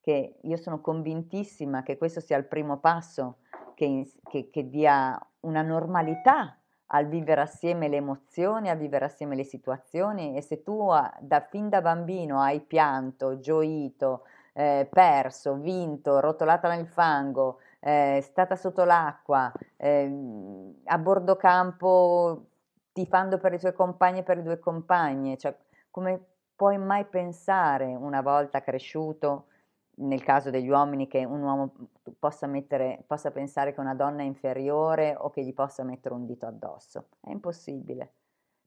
che 0.01 0.39
io 0.41 0.57
sono 0.57 0.81
convintissima 0.81 1.83
che 1.83 1.99
questo 1.99 2.21
sia 2.21 2.39
il 2.39 2.47
primo 2.47 2.79
passo 2.79 3.42
che, 3.83 4.13
che, 4.31 4.51
che 4.51 4.69
dia 4.69 5.19
una 5.41 5.63
normalità 5.63 6.57
al 6.95 7.07
vivere 7.07 7.41
assieme 7.41 7.89
le 7.89 7.97
emozioni, 7.97 8.69
a 8.69 8.75
vivere 8.75 9.07
assieme 9.07 9.35
le 9.35 9.45
situazioni 9.45 10.37
e 10.37 10.43
se 10.43 10.63
tu 10.63 10.89
da, 11.19 11.41
fin 11.41 11.69
da 11.69 11.81
bambino 11.81 12.41
hai 12.41 12.61
pianto, 12.61 13.41
gioito, 13.41 14.25
eh, 14.53 14.87
perso, 14.91 15.55
vinto, 15.55 16.21
rotolata 16.21 16.69
nel 16.69 16.87
fango, 16.87 17.59
eh, 17.81 18.21
stata 18.23 18.55
sotto 18.55 18.85
l'acqua, 18.85 19.51
eh, 19.77 20.75
a 20.85 20.99
bordo 20.99 21.37
campo 21.37 22.45
tifando 22.93 23.39
per 23.39 23.55
i 23.55 23.59
tuoi 23.59 23.73
compagni 23.73 24.19
e 24.19 24.23
per 24.23 24.37
le 24.37 24.43
tue 24.45 24.59
compagne, 24.59 25.39
cioè 25.39 25.57
come 25.91 26.21
puoi 26.55 26.77
mai 26.79 27.05
pensare 27.07 27.87
una 27.87 28.21
volta 28.21 28.61
cresciuto 28.61 29.47
nel 29.97 30.23
caso 30.23 30.51
degli 30.51 30.69
uomini 30.69 31.07
che 31.07 31.25
un 31.25 31.43
uomo 31.43 31.73
possa, 32.19 32.47
mettere, 32.47 33.05
possa 33.07 33.31
pensare 33.31 33.75
che 33.75 33.81
una 33.81 33.95
donna 33.95 34.23
è 34.23 34.25
inferiore 34.25 35.15
o 35.17 35.31
che 35.31 35.45
gli 35.45 35.53
possa 35.53 35.85
mettere 35.85 36.15
un 36.15 36.25
dito 36.25 36.47
addosso. 36.47 37.09
È 37.21 37.31
impossibile, 37.31 38.13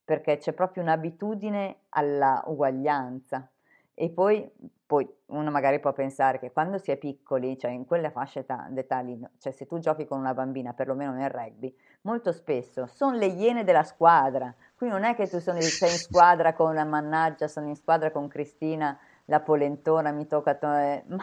perché 0.04 0.38
c'è 0.38 0.54
proprio 0.54 0.84
un'abitudine 0.84 1.78
alla 1.90 2.44
uguaglianza. 2.46 3.50
E 3.98 4.10
poi, 4.10 4.50
poi, 4.86 5.10
uno 5.28 5.50
magari 5.52 5.80
può 5.80 5.94
pensare 5.94 6.38
che 6.38 6.52
quando 6.52 6.78
si 6.78 6.92
è 6.92 6.98
piccoli, 6.98 7.58
cioè 7.58 7.72
in 7.72 7.86
quella 7.86 8.10
fascia 8.12 8.44
d'età 8.70 9.00
lì, 9.00 9.18
cioè 9.40 9.54
se 9.54 9.66
tu 9.66 9.80
giochi 9.80 10.06
con 10.06 10.20
una 10.20 10.34
bambina, 10.34 10.74
perlomeno 10.74 11.14
nel 11.14 11.30
rugby, 11.30 11.74
molto 12.02 12.34
spesso 12.34 12.88
sono 12.88 13.16
le 13.16 13.28
iene 13.28 13.64
della 13.64 13.84
squadra. 13.84 14.54
Qui 14.76 14.90
non 14.90 15.06
è 15.06 15.16
che 15.16 15.30
tu 15.30 15.40
sei 15.40 15.56
in 15.56 15.98
squadra 15.98 16.54
con 16.54 16.74
la 16.74 16.84
mannaggia, 16.84 17.48
sono 17.48 17.68
in 17.68 17.76
squadra 17.76 18.12
con 18.12 18.28
Cristina 18.28 19.00
la 19.26 19.40
polentona 19.40 20.12
mi 20.12 20.28
tocca, 20.28 20.56
to- 20.56 20.74
eh, 20.74 21.04
ma 21.08 21.20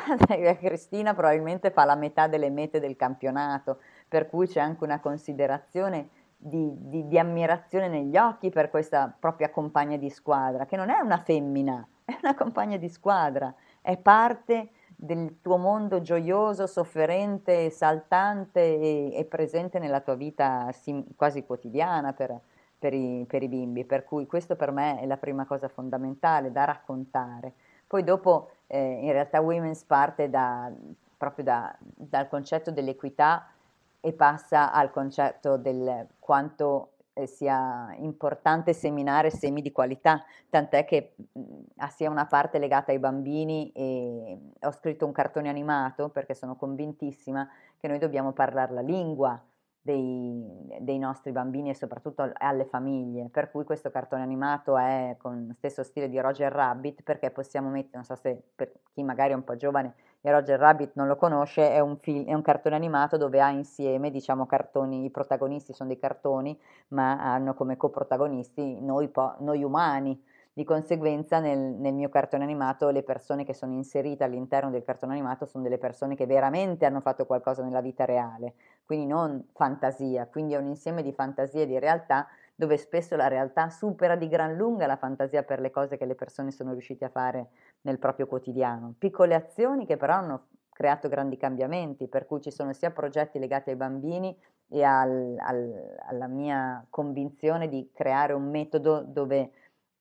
Cristina 0.57 1.15
probabilmente 1.15 1.71
fa 1.71 1.85
la 1.85 1.95
metà 1.95 2.27
delle 2.27 2.51
mete 2.51 2.81
del 2.81 2.97
campionato, 2.97 3.79
per 4.09 4.29
cui 4.29 4.47
c'è 4.47 4.61
anche 4.61 4.85
una 4.85 5.01
considerazione 5.01 6.09
di, 6.37 6.73
di, 6.77 7.07
di, 7.07 7.19
ammirazione 7.19 7.89
negli 7.89 8.17
occhi 8.17 8.51
per 8.51 8.69
questa 8.69 9.15
propria 9.17 9.51
compagna 9.51 9.97
di 9.97 10.11
squadra, 10.11 10.67
che 10.67 10.77
non 10.77 10.91
è 10.91 10.99
una 10.99 11.19
femmina, 11.19 11.87
è 12.05 12.17
una 12.21 12.35
compagna 12.35 12.77
di 12.77 12.89
squadra, 12.89 13.55
è 13.81 13.97
parte 13.97 14.71
del 14.97 15.41
tuo 15.41 15.57
mondo 15.57 16.01
gioioso, 16.01 16.67
sofferente, 16.67 17.71
saltante 17.71 18.61
e, 18.61 19.13
e 19.15 19.25
presente 19.25 19.79
nella 19.79 20.01
tua 20.01 20.15
vita 20.15 20.71
sim- 20.73 21.15
quasi 21.17 21.45
quotidiana 21.45 22.13
per, 22.13 22.39
per, 22.79 22.93
i, 22.93 23.25
per 23.29 23.43
i 23.43 23.49
bimbi, 23.49 23.85
per 23.85 24.05
cui 24.05 24.27
questo 24.27 24.57
per 24.57 24.73
me 24.73 25.01
è 25.01 25.07
la 25.07 25.17
prima 25.17 25.45
cosa 25.45 25.69
fondamentale 25.69 26.51
da 26.51 26.65
raccontare. 26.65 27.53
Poi 27.93 28.05
dopo 28.05 28.53
eh, 28.69 29.01
in 29.03 29.13
realtà 29.13 29.43
Women's 29.43 29.85
parte 29.85 30.31
da, 30.31 30.73
proprio 31.15 31.45
da, 31.45 31.77
dal 31.79 32.27
concetto 32.27 32.71
dell'equità 32.71 33.53
e 34.01 34.15
passa 34.15 34.73
al 34.73 34.91
concetto 34.91 35.59
del 35.59 36.07
quanto 36.19 36.93
eh, 37.13 37.27
sia 37.27 37.95
importante 37.99 38.73
seminare 38.73 39.29
semi 39.29 39.61
di 39.61 39.73
qualità, 39.73 40.25
tant'è 40.49 40.87
che 40.87 41.17
mh, 41.33 41.41
ha 41.77 41.89
sia 41.89 42.09
una 42.09 42.25
parte 42.25 42.59
legata 42.59 42.93
ai 42.93 42.99
bambini 42.99 43.71
e 43.73 44.39
ho 44.59 44.71
scritto 44.71 45.05
un 45.05 45.13
cartone 45.13 45.51
animato 45.51 46.09
perché 46.09 46.33
sono 46.33 46.57
convintissima 46.57 47.47
che 47.77 47.89
noi 47.89 47.99
dobbiamo 47.99 48.33
parlare 48.33 48.73
la 48.73 48.81
lingua 48.81 49.39
dei, 49.83 50.79
dei, 50.81 50.99
nostri 50.99 51.33
bambini 51.33 51.71
e 51.71 51.75
soprattutto 51.75 52.31
alle 52.35 52.65
famiglie, 52.65 53.29
per 53.31 53.51
cui 53.51 53.65
questo 53.65 53.91
cartone 53.91 54.23
animato 54.23 54.79
è 54.79 55.17
con 55.19 55.47
lo 55.49 55.55
stesso 55.55 55.83
stile 55.83 56.09
di 56.09 56.21
Roger 56.21 56.53
Rabbit 56.53 57.03
perché 57.03 57.31
possiamo 57.31 57.69
mettere, 57.69 57.97
non 57.97 58.05
so 58.05 58.15
se 58.15 58.41
per 58.55 58.73
chi 58.93 59.03
magari 59.03 59.33
è 59.33 59.35
un 59.35 59.45
po' 59.45 59.57
giovane 59.57 59.95
e 60.25 60.31
Roger 60.31 60.59
Rabbit 60.59 60.93
non 60.95 61.09
lo 61.09 61.17
conosce, 61.17 61.73
è 61.73 61.81
un, 61.81 61.97
film, 61.97 62.27
è 62.27 62.33
un 62.33 62.43
cartone 62.43 62.77
animato 62.77 63.17
dove 63.17 63.41
ha 63.41 63.51
insieme, 63.51 64.11
diciamo, 64.11 64.47
cartoni, 64.47 65.05
i 65.05 65.11
protagonisti 65.11 65.73
sono 65.73 65.89
dei 65.89 65.99
cartoni, 65.99 66.57
ma 66.89 67.21
hanno 67.21 67.55
come 67.55 67.77
coprotagonisti 67.77 68.81
noi, 68.81 69.11
noi 69.41 69.65
umani, 69.65 70.23
di 70.55 70.65
conseguenza 70.65 71.41
nel, 71.41 71.59
nel, 71.59 71.95
mio 71.95 72.11
cartone 72.11 72.45
animato 72.45 72.91
le 72.91 73.03
persone 73.03 73.45
che 73.45 73.55
sono 73.55 73.73
inserite 73.73 74.25
all'interno 74.25 74.71
del 74.71 74.85
cartone 74.85 75.13
animato 75.13 75.47
sono 75.47 75.63
delle 75.63 75.79
persone 75.79 76.15
che 76.15 76.27
veramente 76.27 76.85
hanno 76.85 77.01
fatto 77.01 77.25
qualcosa 77.25 77.63
nella 77.63 77.81
vita 77.81 78.05
reale, 78.05 78.55
quindi 78.85 79.07
non 79.07 79.47
fantasia, 79.55 80.27
quindi 80.27 80.53
è 80.53 80.59
un 80.59 80.67
insieme 80.67 81.03
di 81.03 81.13
fantasie 81.13 81.63
e 81.63 81.67
di 81.67 81.79
realtà 81.79 82.27
dove 82.55 82.77
spesso 82.77 83.17
la 83.17 83.29
realtà 83.29 83.71
supera 83.71 84.15
di 84.15 84.29
gran 84.29 84.55
lunga 84.55 84.87
la 84.87 84.97
fantasia 84.97 85.43
per 85.43 85.59
le 85.61 85.71
cose 85.71 85.97
che 85.97 86.05
le 86.05 86.15
persone 86.15 86.51
sono 86.51 86.73
riuscite 86.73 87.07
a 87.07 87.09
fare 87.09 87.49
nel 87.83 87.99
proprio 87.99 88.27
quotidiano. 88.27 88.95
Piccole 88.99 89.35
azioni 89.35 89.87
che 89.87 89.97
però 89.97 90.15
hanno 90.15 90.49
creato 90.71 91.09
grandi 91.09 91.37
cambiamenti, 91.37 92.09
per 92.09 92.27
cui 92.27 92.41
ci 92.41 92.51
sono 92.51 92.73
sia 92.73 92.91
progetti 92.91 93.39
legati 93.39 93.71
ai 93.71 93.77
bambini 93.77 94.37
e 94.69 94.83
al, 94.83 95.37
al, 95.39 95.97
alla 96.07 96.27
mia 96.27 96.85
convinzione 96.89 97.69
di 97.69 97.91
creare 97.93 98.33
un 98.33 98.49
metodo 98.49 99.03
dove 99.03 99.51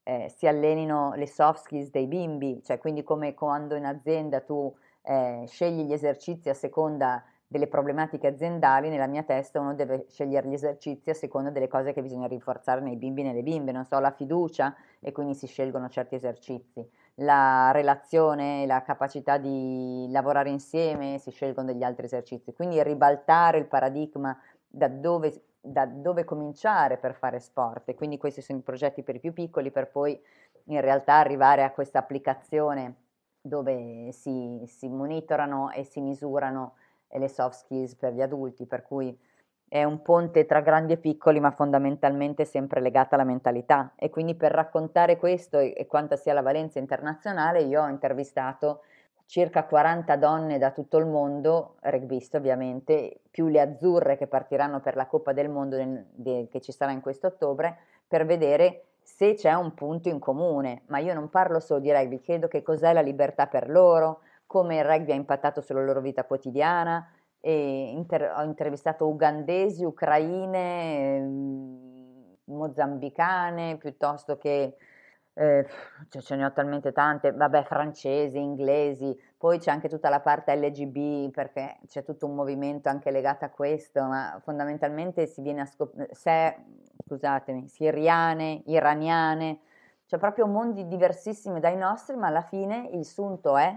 eh, 0.03 0.31
si 0.35 0.47
allenino 0.47 1.13
le 1.15 1.27
soft 1.27 1.63
skills 1.63 1.89
dei 1.91 2.07
bimbi, 2.07 2.61
cioè 2.63 2.77
quindi 2.77 3.03
come 3.03 3.33
quando 3.33 3.75
in 3.75 3.85
azienda 3.85 4.41
tu 4.41 4.73
eh, 5.03 5.43
scegli 5.47 5.83
gli 5.83 5.93
esercizi 5.93 6.49
a 6.49 6.53
seconda 6.53 7.23
delle 7.51 7.67
problematiche 7.67 8.27
aziendali, 8.27 8.87
nella 8.87 9.07
mia 9.07 9.23
testa 9.23 9.59
uno 9.59 9.73
deve 9.73 10.05
scegliere 10.09 10.47
gli 10.47 10.53
esercizi 10.53 11.09
a 11.09 11.13
seconda 11.13 11.49
delle 11.49 11.67
cose 11.67 11.91
che 11.91 12.01
bisogna 12.01 12.27
rinforzare 12.27 12.79
nei 12.79 12.95
bimbi 12.95 13.21
e 13.21 13.23
nelle 13.25 13.43
bimbe, 13.43 13.73
non 13.73 13.83
so, 13.83 13.99
la 13.99 14.11
fiducia 14.11 14.73
e 15.01 15.11
quindi 15.11 15.35
si 15.35 15.47
scelgono 15.47 15.89
certi 15.89 16.15
esercizi, 16.15 16.89
la 17.15 17.71
relazione, 17.71 18.65
la 18.65 18.81
capacità 18.83 19.37
di 19.37 20.07
lavorare 20.09 20.49
insieme, 20.49 21.17
si 21.17 21.31
scelgono 21.31 21.67
degli 21.67 21.83
altri 21.83 22.05
esercizi, 22.05 22.53
quindi 22.53 22.81
ribaltare 22.81 23.57
il 23.57 23.67
paradigma 23.67 24.37
da 24.65 24.87
dove 24.87 25.43
da 25.61 25.85
dove 25.85 26.23
cominciare 26.23 26.97
per 26.97 27.13
fare 27.13 27.39
sport 27.39 27.87
e 27.89 27.95
quindi 27.95 28.17
questi 28.17 28.41
sono 28.41 28.59
i 28.59 28.63
progetti 28.63 29.03
per 29.03 29.15
i 29.15 29.19
più 29.19 29.31
piccoli 29.31 29.69
per 29.69 29.89
poi 29.89 30.19
in 30.65 30.81
realtà 30.81 31.15
arrivare 31.15 31.63
a 31.63 31.71
questa 31.71 31.99
applicazione 31.99 32.95
dove 33.41 34.11
si, 34.11 34.61
si 34.65 34.87
monitorano 34.87 35.71
e 35.71 35.83
si 35.83 36.01
misurano 36.01 36.75
le 37.09 37.27
soft 37.27 37.57
skills 37.57 37.95
per 37.95 38.13
gli 38.13 38.21
adulti, 38.21 38.65
per 38.65 38.83
cui 38.83 39.17
è 39.67 39.83
un 39.83 40.01
ponte 40.01 40.45
tra 40.45 40.61
grandi 40.61 40.93
e 40.93 40.97
piccoli, 40.97 41.39
ma 41.39 41.51
fondamentalmente 41.51 42.45
sempre 42.45 42.81
legata 42.81 43.15
alla 43.15 43.23
mentalità. 43.23 43.93
E 43.95 44.09
quindi 44.09 44.35
per 44.35 44.51
raccontare 44.51 45.17
questo 45.17 45.59
e, 45.59 45.73
e 45.75 45.87
quanta 45.87 46.15
sia 46.15 46.33
la 46.33 46.41
valenza 46.41 46.79
internazionale, 46.79 47.61
io 47.61 47.81
ho 47.81 47.87
intervistato 47.87 48.81
circa 49.31 49.63
40 49.63 50.17
donne 50.17 50.57
da 50.57 50.71
tutto 50.71 50.97
il 50.97 51.05
mondo, 51.05 51.77
rugbiste 51.83 52.35
ovviamente, 52.35 53.21
più 53.31 53.47
le 53.47 53.61
azzurre 53.61 54.17
che 54.17 54.27
partiranno 54.27 54.81
per 54.81 54.97
la 54.97 55.05
Coppa 55.05 55.31
del 55.31 55.47
Mondo 55.47 55.77
che 56.21 56.59
ci 56.59 56.73
sarà 56.73 56.91
in 56.91 56.99
questo 56.99 57.27
ottobre, 57.27 57.77
per 58.09 58.25
vedere 58.25 58.87
se 59.01 59.35
c'è 59.35 59.53
un 59.53 59.73
punto 59.73 60.09
in 60.09 60.19
comune. 60.19 60.81
Ma 60.87 60.99
io 60.99 61.13
non 61.13 61.29
parlo 61.29 61.61
solo 61.61 61.79
di 61.79 61.93
rugby, 61.93 62.19
chiedo 62.19 62.49
che 62.49 62.61
cos'è 62.61 62.91
la 62.91 62.99
libertà 62.99 63.47
per 63.47 63.69
loro, 63.69 64.19
come 64.45 64.79
il 64.79 64.83
rugby 64.83 65.13
ha 65.13 65.15
impattato 65.15 65.61
sulla 65.61 65.81
loro 65.81 66.01
vita 66.01 66.25
quotidiana. 66.25 67.09
Inter- 67.39 68.33
ho 68.35 68.43
intervistato 68.43 69.07
ugandesi, 69.07 69.85
ucraine, 69.85 71.15
ehm, 71.15 72.35
mozambicane, 72.47 73.77
piuttosto 73.77 74.35
che 74.35 74.75
eh, 75.41 75.67
cioè 76.09 76.21
ce 76.21 76.35
ne 76.35 76.45
ho 76.45 76.51
talmente 76.51 76.91
tante, 76.91 77.31
vabbè, 77.31 77.63
francesi, 77.63 78.37
inglesi, 78.37 79.19
poi 79.37 79.57
c'è 79.57 79.71
anche 79.71 79.89
tutta 79.89 80.09
la 80.09 80.19
parte 80.19 80.55
LGB 80.55 81.31
perché 81.31 81.79
c'è 81.87 82.03
tutto 82.03 82.27
un 82.27 82.35
movimento 82.35 82.89
anche 82.89 83.09
legato 83.09 83.45
a 83.45 83.49
questo, 83.49 84.03
ma 84.03 84.39
fondamentalmente 84.43 85.25
si 85.25 85.41
viene 85.41 85.61
a 85.61 85.65
scoprire, 85.65 86.09
scusatemi, 87.07 87.67
siriane, 87.67 88.61
iraniane, 88.67 89.61
cioè 90.05 90.19
proprio 90.19 90.45
mondi 90.45 90.87
diversissimi 90.87 91.59
dai 91.59 91.75
nostri, 91.75 92.15
ma 92.15 92.27
alla 92.27 92.43
fine 92.43 92.89
il 92.93 93.03
sunto 93.03 93.57
è 93.57 93.75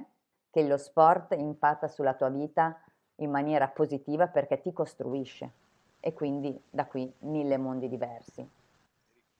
che 0.50 0.66
lo 0.66 0.76
sport 0.76 1.34
impatta 1.34 1.88
sulla 1.88 2.12
tua 2.12 2.28
vita 2.28 2.78
in 3.16 3.30
maniera 3.30 3.68
positiva 3.68 4.26
perché 4.26 4.60
ti 4.60 4.72
costruisce 4.72 5.50
e 5.98 6.12
quindi 6.12 6.60
da 6.68 6.84
qui 6.84 7.10
mille 7.20 7.56
mondi 7.56 7.88
diversi. 7.88 8.46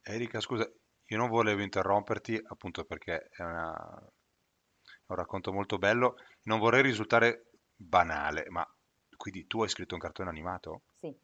Erika, 0.03 0.41
scusa, 0.41 0.67
io 1.07 1.17
non 1.17 1.29
volevo 1.29 1.63
interromperti 1.63 2.41
appunto 2.47 2.85
perché 2.85 3.29
è, 3.31 3.43
una, 3.43 3.73
è 3.75 5.07
un 5.07 5.17
racconto 5.17 5.53
molto 5.53 5.79
bello, 5.79 6.17
non 6.45 6.59
vorrei 6.59 6.83
risultare 6.83 7.51
banale, 7.77 8.47
ma 8.49 8.67
quindi 9.17 9.47
tu 9.47 9.63
hai 9.63 9.69
scritto 9.69 9.95
un 9.95 10.01
cartone 10.01 10.31
animato? 10.31 10.83
Sì. 11.01 11.17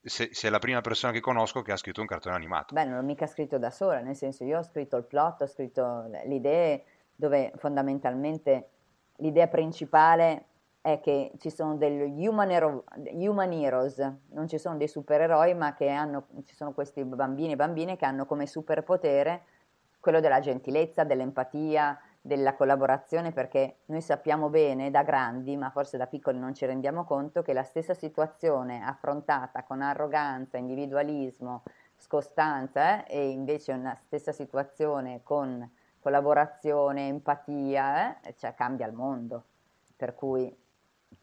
Se, 0.00 0.28
sei 0.32 0.50
la 0.50 0.58
prima 0.58 0.80
persona 0.80 1.12
che 1.12 1.20
conosco 1.20 1.62
che 1.62 1.72
ha 1.72 1.76
scritto 1.76 2.00
un 2.00 2.06
cartone 2.06 2.36
animato. 2.36 2.74
Beh, 2.74 2.84
non 2.84 2.96
l'ho 2.96 3.02
mica 3.02 3.26
scritto 3.26 3.58
da 3.58 3.70
sola, 3.70 4.00
nel 4.00 4.14
senso 4.14 4.44
io 4.44 4.58
ho 4.58 4.62
scritto 4.62 4.96
il 4.96 5.04
plot, 5.04 5.42
ho 5.42 5.46
scritto 5.46 6.06
le 6.08 6.34
idee 6.34 6.84
dove 7.14 7.52
fondamentalmente 7.56 8.70
l'idea 9.16 9.48
principale 9.48 10.44
è 10.86 11.00
che 11.00 11.32
ci 11.38 11.50
sono 11.50 11.74
degli 11.74 12.28
human, 12.28 12.48
hero, 12.48 12.84
human 13.10 13.52
heroes, 13.52 13.98
non 14.28 14.46
ci 14.46 14.56
sono 14.56 14.76
dei 14.76 14.86
supereroi, 14.86 15.52
ma 15.52 15.74
che 15.74 15.88
hanno, 15.88 16.28
ci 16.44 16.54
sono 16.54 16.72
questi 16.72 17.02
bambini 17.04 17.54
e 17.54 17.56
bambine 17.56 17.96
che 17.96 18.04
hanno 18.04 18.24
come 18.24 18.46
superpotere 18.46 19.42
quello 19.98 20.20
della 20.20 20.38
gentilezza, 20.38 21.02
dell'empatia, 21.02 21.98
della 22.20 22.54
collaborazione, 22.54 23.32
perché 23.32 23.78
noi 23.86 24.00
sappiamo 24.00 24.48
bene 24.48 24.92
da 24.92 25.02
grandi, 25.02 25.56
ma 25.56 25.70
forse 25.70 25.96
da 25.96 26.06
piccoli 26.06 26.38
non 26.38 26.54
ci 26.54 26.66
rendiamo 26.66 27.04
conto, 27.04 27.42
che 27.42 27.52
la 27.52 27.64
stessa 27.64 27.92
situazione 27.92 28.84
affrontata 28.84 29.64
con 29.64 29.82
arroganza, 29.82 30.56
individualismo, 30.56 31.64
scostanza, 31.96 33.04
eh, 33.06 33.18
e 33.18 33.30
invece 33.30 33.72
una 33.72 33.96
stessa 33.96 34.30
situazione 34.30 35.24
con 35.24 35.68
collaborazione, 35.98 37.08
empatia, 37.08 38.20
eh, 38.20 38.36
cioè 38.36 38.54
cambia 38.54 38.86
il 38.86 38.92
mondo. 38.92 39.46
Per 39.96 40.14
cui 40.14 40.64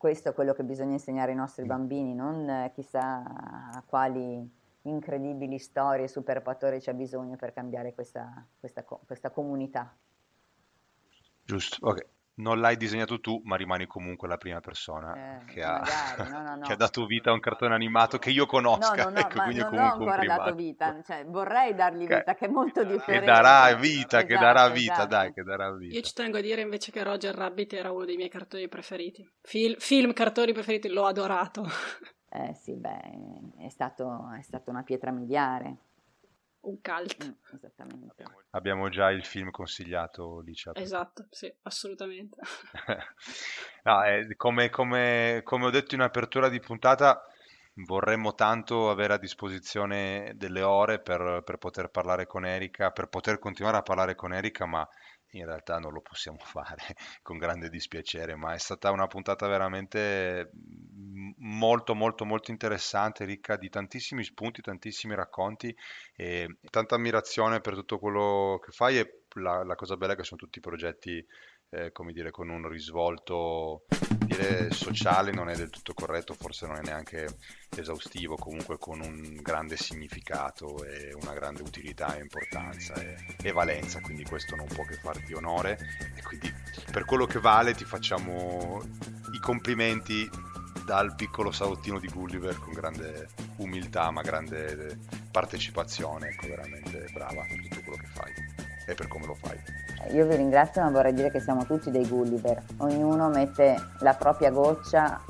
questo 0.03 0.27
è 0.27 0.33
quello 0.33 0.51
che 0.51 0.65
bisogna 0.65 0.91
insegnare 0.91 1.31
ai 1.31 1.37
nostri 1.37 1.63
bambini, 1.65 2.13
non 2.13 2.49
eh, 2.49 2.71
chissà 2.75 3.81
quali 3.85 4.45
incredibili 4.81 5.57
storie, 5.57 6.09
superpattori 6.09 6.81
c'è 6.81 6.93
bisogno 6.93 7.37
per 7.37 7.53
cambiare 7.53 7.93
questa, 7.93 8.45
questa, 8.59 8.83
questa 8.83 9.29
comunità. 9.29 9.95
Giusto, 11.45 11.77
ok. 11.87 12.12
Non 12.35 12.59
l'hai 12.59 12.77
disegnato 12.77 13.19
tu, 13.19 13.41
ma 13.43 13.55
rimani 13.55 13.85
comunque 13.85 14.27
la 14.27 14.37
prima 14.37 14.59
persona 14.59 15.13
Eh, 15.13 15.45
che 15.45 15.61
ha, 15.63 15.79
magari, 15.79 16.29
no, 16.31 16.41
no, 16.41 16.55
no. 16.55 16.65
che 16.65 16.73
ha 16.73 16.75
dato 16.75 17.05
vita 17.05 17.29
a 17.29 17.33
un 17.33 17.39
cartone 17.39 17.75
animato 17.75 18.17
che 18.17 18.31
io 18.31 18.45
conosca, 18.47 18.95
No, 18.95 19.03
no, 19.03 19.09
no, 19.11 19.19
ecco, 19.19 19.37
ma 19.37 19.43
quindi 19.43 19.61
non 19.61 19.73
ho 19.77 19.91
ancora 19.91 20.23
dato 20.25 20.55
vita, 20.55 21.01
cioè 21.03 21.25
vorrei 21.25 21.75
dargli 21.75 22.07
Che- 22.07 22.17
vita, 22.17 22.33
che 22.35 22.45
è 22.45 22.47
molto 22.49 22.81
Che 22.81 22.87
differente. 22.91 23.25
darà 23.25 23.75
vita, 23.75 24.23
che 24.23 24.37
darà 24.37 24.61
Esatto, 24.61 24.73
vita, 24.73 24.93
esatto. 24.93 25.07
dai, 25.09 25.33
che 25.33 25.43
darà 25.43 25.65
Io 25.67 25.77
vita. 25.77 26.07
ci 26.07 26.13
tengo 26.13 26.37
a 26.37 26.41
dire 26.41 26.61
invece 26.61 26.91
che 26.91 27.03
Roger 27.03 27.35
Rabbit 27.35 27.73
era 27.73 27.91
uno 27.91 28.05
dei 28.05 28.15
miei 28.15 28.29
cartoni 28.29 28.67
preferiti. 28.67 29.29
Fil- 29.41 29.75
film, 29.79 30.11
cartoni 30.13 30.53
preferiti, 30.53 30.87
l'ho 30.89 31.05
adorato. 31.05 31.63
Eh 32.35 32.55
sì, 32.55 32.73
beh, 32.73 33.59
è 33.59 33.69
stato, 33.69 34.31
è 34.35 34.41
stata 34.41 34.71
una 34.71 34.81
pietra 34.81 35.11
miliare. 35.11 35.77
Un 36.63 36.79
cult. 36.81 37.25
Mm, 37.25 37.31
esattamente. 37.55 38.23
Abbiamo 38.51 38.87
già 38.89 39.09
il 39.11 39.25
film 39.25 39.51
consigliato 39.51 40.39
lì. 40.39 40.53
Esatto, 40.73 41.27
sì, 41.29 41.53
assolutamente. 41.63 42.37
No, 43.83 44.01
eh, 44.05 44.33
come, 44.37 44.69
come- 44.69 45.41
come 45.43 45.65
ho 45.65 45.69
detto 45.69 45.93
in 45.93 45.99
apertura 45.99 46.47
di 46.47 46.61
puntata, 46.61 47.21
vorremmo 47.85 48.33
tanto 48.33 48.89
avere 48.89 49.13
a 49.13 49.17
disposizione 49.17 50.33
delle 50.35 50.61
ore 50.61 50.99
per, 50.99 51.41
per 51.43 51.57
poter 51.57 51.89
parlare 51.89 52.25
con 52.25 52.45
Erika, 52.45 52.91
per 52.91 53.07
poter 53.07 53.39
continuare 53.39 53.75
a 53.75 53.81
parlare 53.81 54.15
con 54.15 54.33
Erika, 54.33 54.65
ma 54.65 54.87
in 55.33 55.45
realtà 55.45 55.77
non 55.79 55.93
lo 55.93 56.01
possiamo 56.01 56.37
fare 56.43 56.95
con 57.21 57.37
grande 57.37 57.69
dispiacere, 57.69 58.35
ma 58.35 58.53
è 58.53 58.57
stata 58.57 58.91
una 58.91 59.07
puntata 59.07 59.47
veramente 59.47 60.51
mm, 60.55 61.31
molto 61.37 61.95
molto 61.95 62.25
molto 62.25 62.51
interessante, 62.51 63.25
ricca 63.25 63.57
di 63.57 63.69
tantissimi 63.69 64.23
spunti, 64.23 64.61
tantissimi 64.61 65.15
racconti 65.15 65.75
e 66.15 66.57
tanta 66.69 66.95
ammirazione 66.95 67.61
per 67.61 67.75
tutto 67.75 67.99
quello 67.99 68.59
che 68.63 68.71
fai 68.71 68.99
e 68.99 69.23
la, 69.35 69.63
la 69.63 69.75
cosa 69.75 69.97
bella 69.97 70.13
è 70.13 70.15
che 70.15 70.23
sono 70.23 70.39
tutti 70.39 70.59
progetti 70.59 71.25
eh, 71.73 71.91
come 71.91 72.13
dire, 72.13 72.31
con 72.31 72.49
un 72.49 72.67
risvolto 72.67 73.85
dire 74.35 74.71
sociale 74.71 75.31
non 75.31 75.49
è 75.49 75.55
del 75.55 75.69
tutto 75.69 75.93
corretto, 75.93 76.33
forse 76.33 76.65
non 76.65 76.77
è 76.77 76.81
neanche 76.81 77.37
esaustivo, 77.75 78.35
comunque 78.35 78.77
con 78.77 79.01
un 79.01 79.39
grande 79.41 79.77
significato 79.77 80.83
e 80.83 81.13
una 81.21 81.33
grande 81.33 81.61
utilità 81.61 82.15
e 82.15 82.21
importanza 82.21 82.93
e, 82.95 83.15
e 83.41 83.51
valenza, 83.51 83.99
quindi 84.01 84.23
questo 84.23 84.55
non 84.55 84.67
può 84.67 84.83
che 84.85 84.95
farti 84.95 85.33
onore. 85.33 85.77
E 86.15 86.21
quindi 86.21 86.53
per 86.91 87.05
quello 87.05 87.25
che 87.25 87.39
vale 87.39 87.73
ti 87.73 87.85
facciamo 87.85 88.81
i 89.33 89.39
complimenti 89.39 90.29
dal 90.85 91.15
piccolo 91.15 91.51
salottino 91.51 91.99
di 91.99 92.07
Gulliver 92.07 92.57
con 92.59 92.73
grande 92.73 93.29
umiltà 93.57 94.11
ma 94.11 94.21
grande 94.21 94.99
partecipazione, 95.31 96.29
ecco 96.29 96.47
veramente 96.47 97.07
brava 97.13 97.41
per 97.47 97.61
tutto 97.61 97.81
quello 97.81 97.97
che 97.97 98.07
fai 98.07 98.52
e 98.85 98.93
per 98.93 99.07
come 99.07 99.25
lo 99.25 99.35
fai. 99.35 99.57
Io 100.11 100.25
vi 100.25 100.35
ringrazio, 100.35 100.81
ma 100.81 100.89
vorrei 100.89 101.13
dire 101.13 101.31
che 101.31 101.39
siamo 101.39 101.65
tutti 101.65 101.89
dei 101.89 102.07
Gulliver. 102.07 102.61
Ognuno 102.77 103.29
mette 103.29 103.75
la 103.99 104.13
propria 104.13 104.51
goccia 104.51 105.21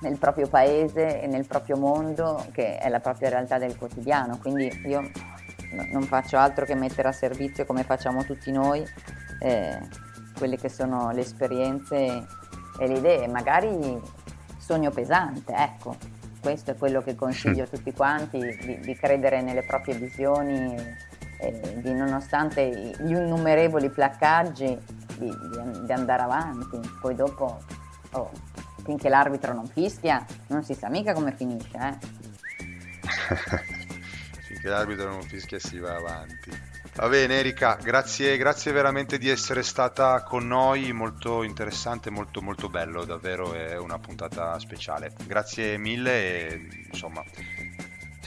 nel 0.00 0.18
proprio 0.18 0.48
paese 0.48 1.20
e 1.20 1.26
nel 1.26 1.46
proprio 1.46 1.76
mondo, 1.76 2.44
che 2.52 2.78
è 2.78 2.88
la 2.88 3.00
propria 3.00 3.28
realtà 3.28 3.58
del 3.58 3.76
quotidiano. 3.76 4.38
Quindi 4.38 4.70
io 4.86 5.00
no- 5.00 5.86
non 5.92 6.02
faccio 6.04 6.38
altro 6.38 6.64
che 6.64 6.74
mettere 6.74 7.08
a 7.08 7.12
servizio, 7.12 7.66
come 7.66 7.84
facciamo 7.84 8.24
tutti 8.24 8.50
noi, 8.50 8.84
eh, 9.40 9.78
quelle 10.38 10.56
che 10.56 10.68
sono 10.68 11.10
le 11.12 11.20
esperienze 11.20 12.26
e 12.78 12.86
le 12.86 12.98
idee. 12.98 13.28
Magari 13.28 14.00
sogno 14.58 14.90
pesante, 14.90 15.52
ecco. 15.52 15.96
Questo 16.40 16.72
è 16.72 16.76
quello 16.76 17.02
che 17.02 17.14
consiglio 17.14 17.64
a 17.64 17.66
tutti 17.68 17.92
quanti, 17.92 18.38
di, 18.38 18.80
di 18.80 18.94
credere 18.96 19.42
nelle 19.42 19.62
proprie 19.62 19.94
visioni 19.94 20.74
e 21.42 21.80
di 21.80 21.92
nonostante 21.92 22.94
gli 23.00 23.10
innumerevoli 23.10 23.90
placcaggi 23.90 24.78
di, 25.18 25.28
di- 25.28 25.84
di 25.84 25.92
andare 25.92 26.22
avanti. 26.22 26.78
Poi 27.00 27.16
dopo, 27.16 27.60
oh, 28.12 28.30
finché 28.84 29.08
l'arbitro 29.08 29.52
non 29.52 29.66
fischia, 29.66 30.24
non 30.48 30.62
si 30.62 30.74
sa 30.74 30.88
mica 30.88 31.12
come 31.12 31.32
finisce. 31.32 31.76
Eh? 31.76 32.20
Finché 34.52 34.68
l'arbitro 34.68 35.08
non 35.08 35.22
fischia 35.22 35.58
si 35.58 35.78
va 35.78 35.96
avanti. 35.96 36.50
Va 36.94 37.08
bene 37.08 37.38
Erika, 37.38 37.78
grazie, 37.82 38.36
grazie 38.36 38.70
veramente 38.70 39.16
di 39.16 39.30
essere 39.30 39.62
stata 39.62 40.22
con 40.22 40.46
noi, 40.46 40.92
molto 40.92 41.42
interessante, 41.42 42.10
molto 42.10 42.42
molto 42.42 42.68
bello, 42.68 43.04
davvero 43.04 43.54
è 43.54 43.78
una 43.78 43.98
puntata 43.98 44.58
speciale. 44.58 45.10
Grazie 45.26 45.78
mille 45.78 46.50
e 46.50 46.68
insomma 46.92 47.24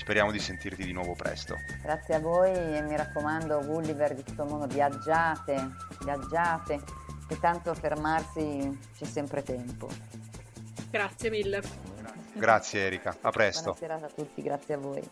speriamo 0.06 0.30
di 0.30 0.38
sentirti 0.38 0.86
di 0.86 0.91
nuovo 0.91 1.16
presto. 1.16 1.58
Grazie 1.82 2.14
a 2.14 2.20
voi 2.20 2.51
e 2.51 2.80
mi 2.84 2.95
raccomando, 2.95 3.66
Gulliver 3.66 4.14
di 4.14 4.22
tutto 4.22 4.43
il 4.43 4.49
mondo, 4.49 4.68
viaggiate, 4.68 5.72
viaggiate, 6.01 6.80
che 7.28 7.39
tanto 7.39 7.72
a 7.72 7.74
fermarsi 7.74 8.80
c'è 8.95 9.06
sempre 9.06 9.41
tempo. 9.41 9.89
Grazie 10.91 11.32
mille. 11.32 11.60
Grazie 12.34 12.82
Erika, 12.82 13.18
a 13.20 13.32
presto. 13.32 13.76
Buona 13.76 13.80
serata 13.80 14.06
a 14.06 14.10
tutti, 14.10 14.43
grazie 14.43 14.74
a 14.76 14.78
voi. 14.78 15.10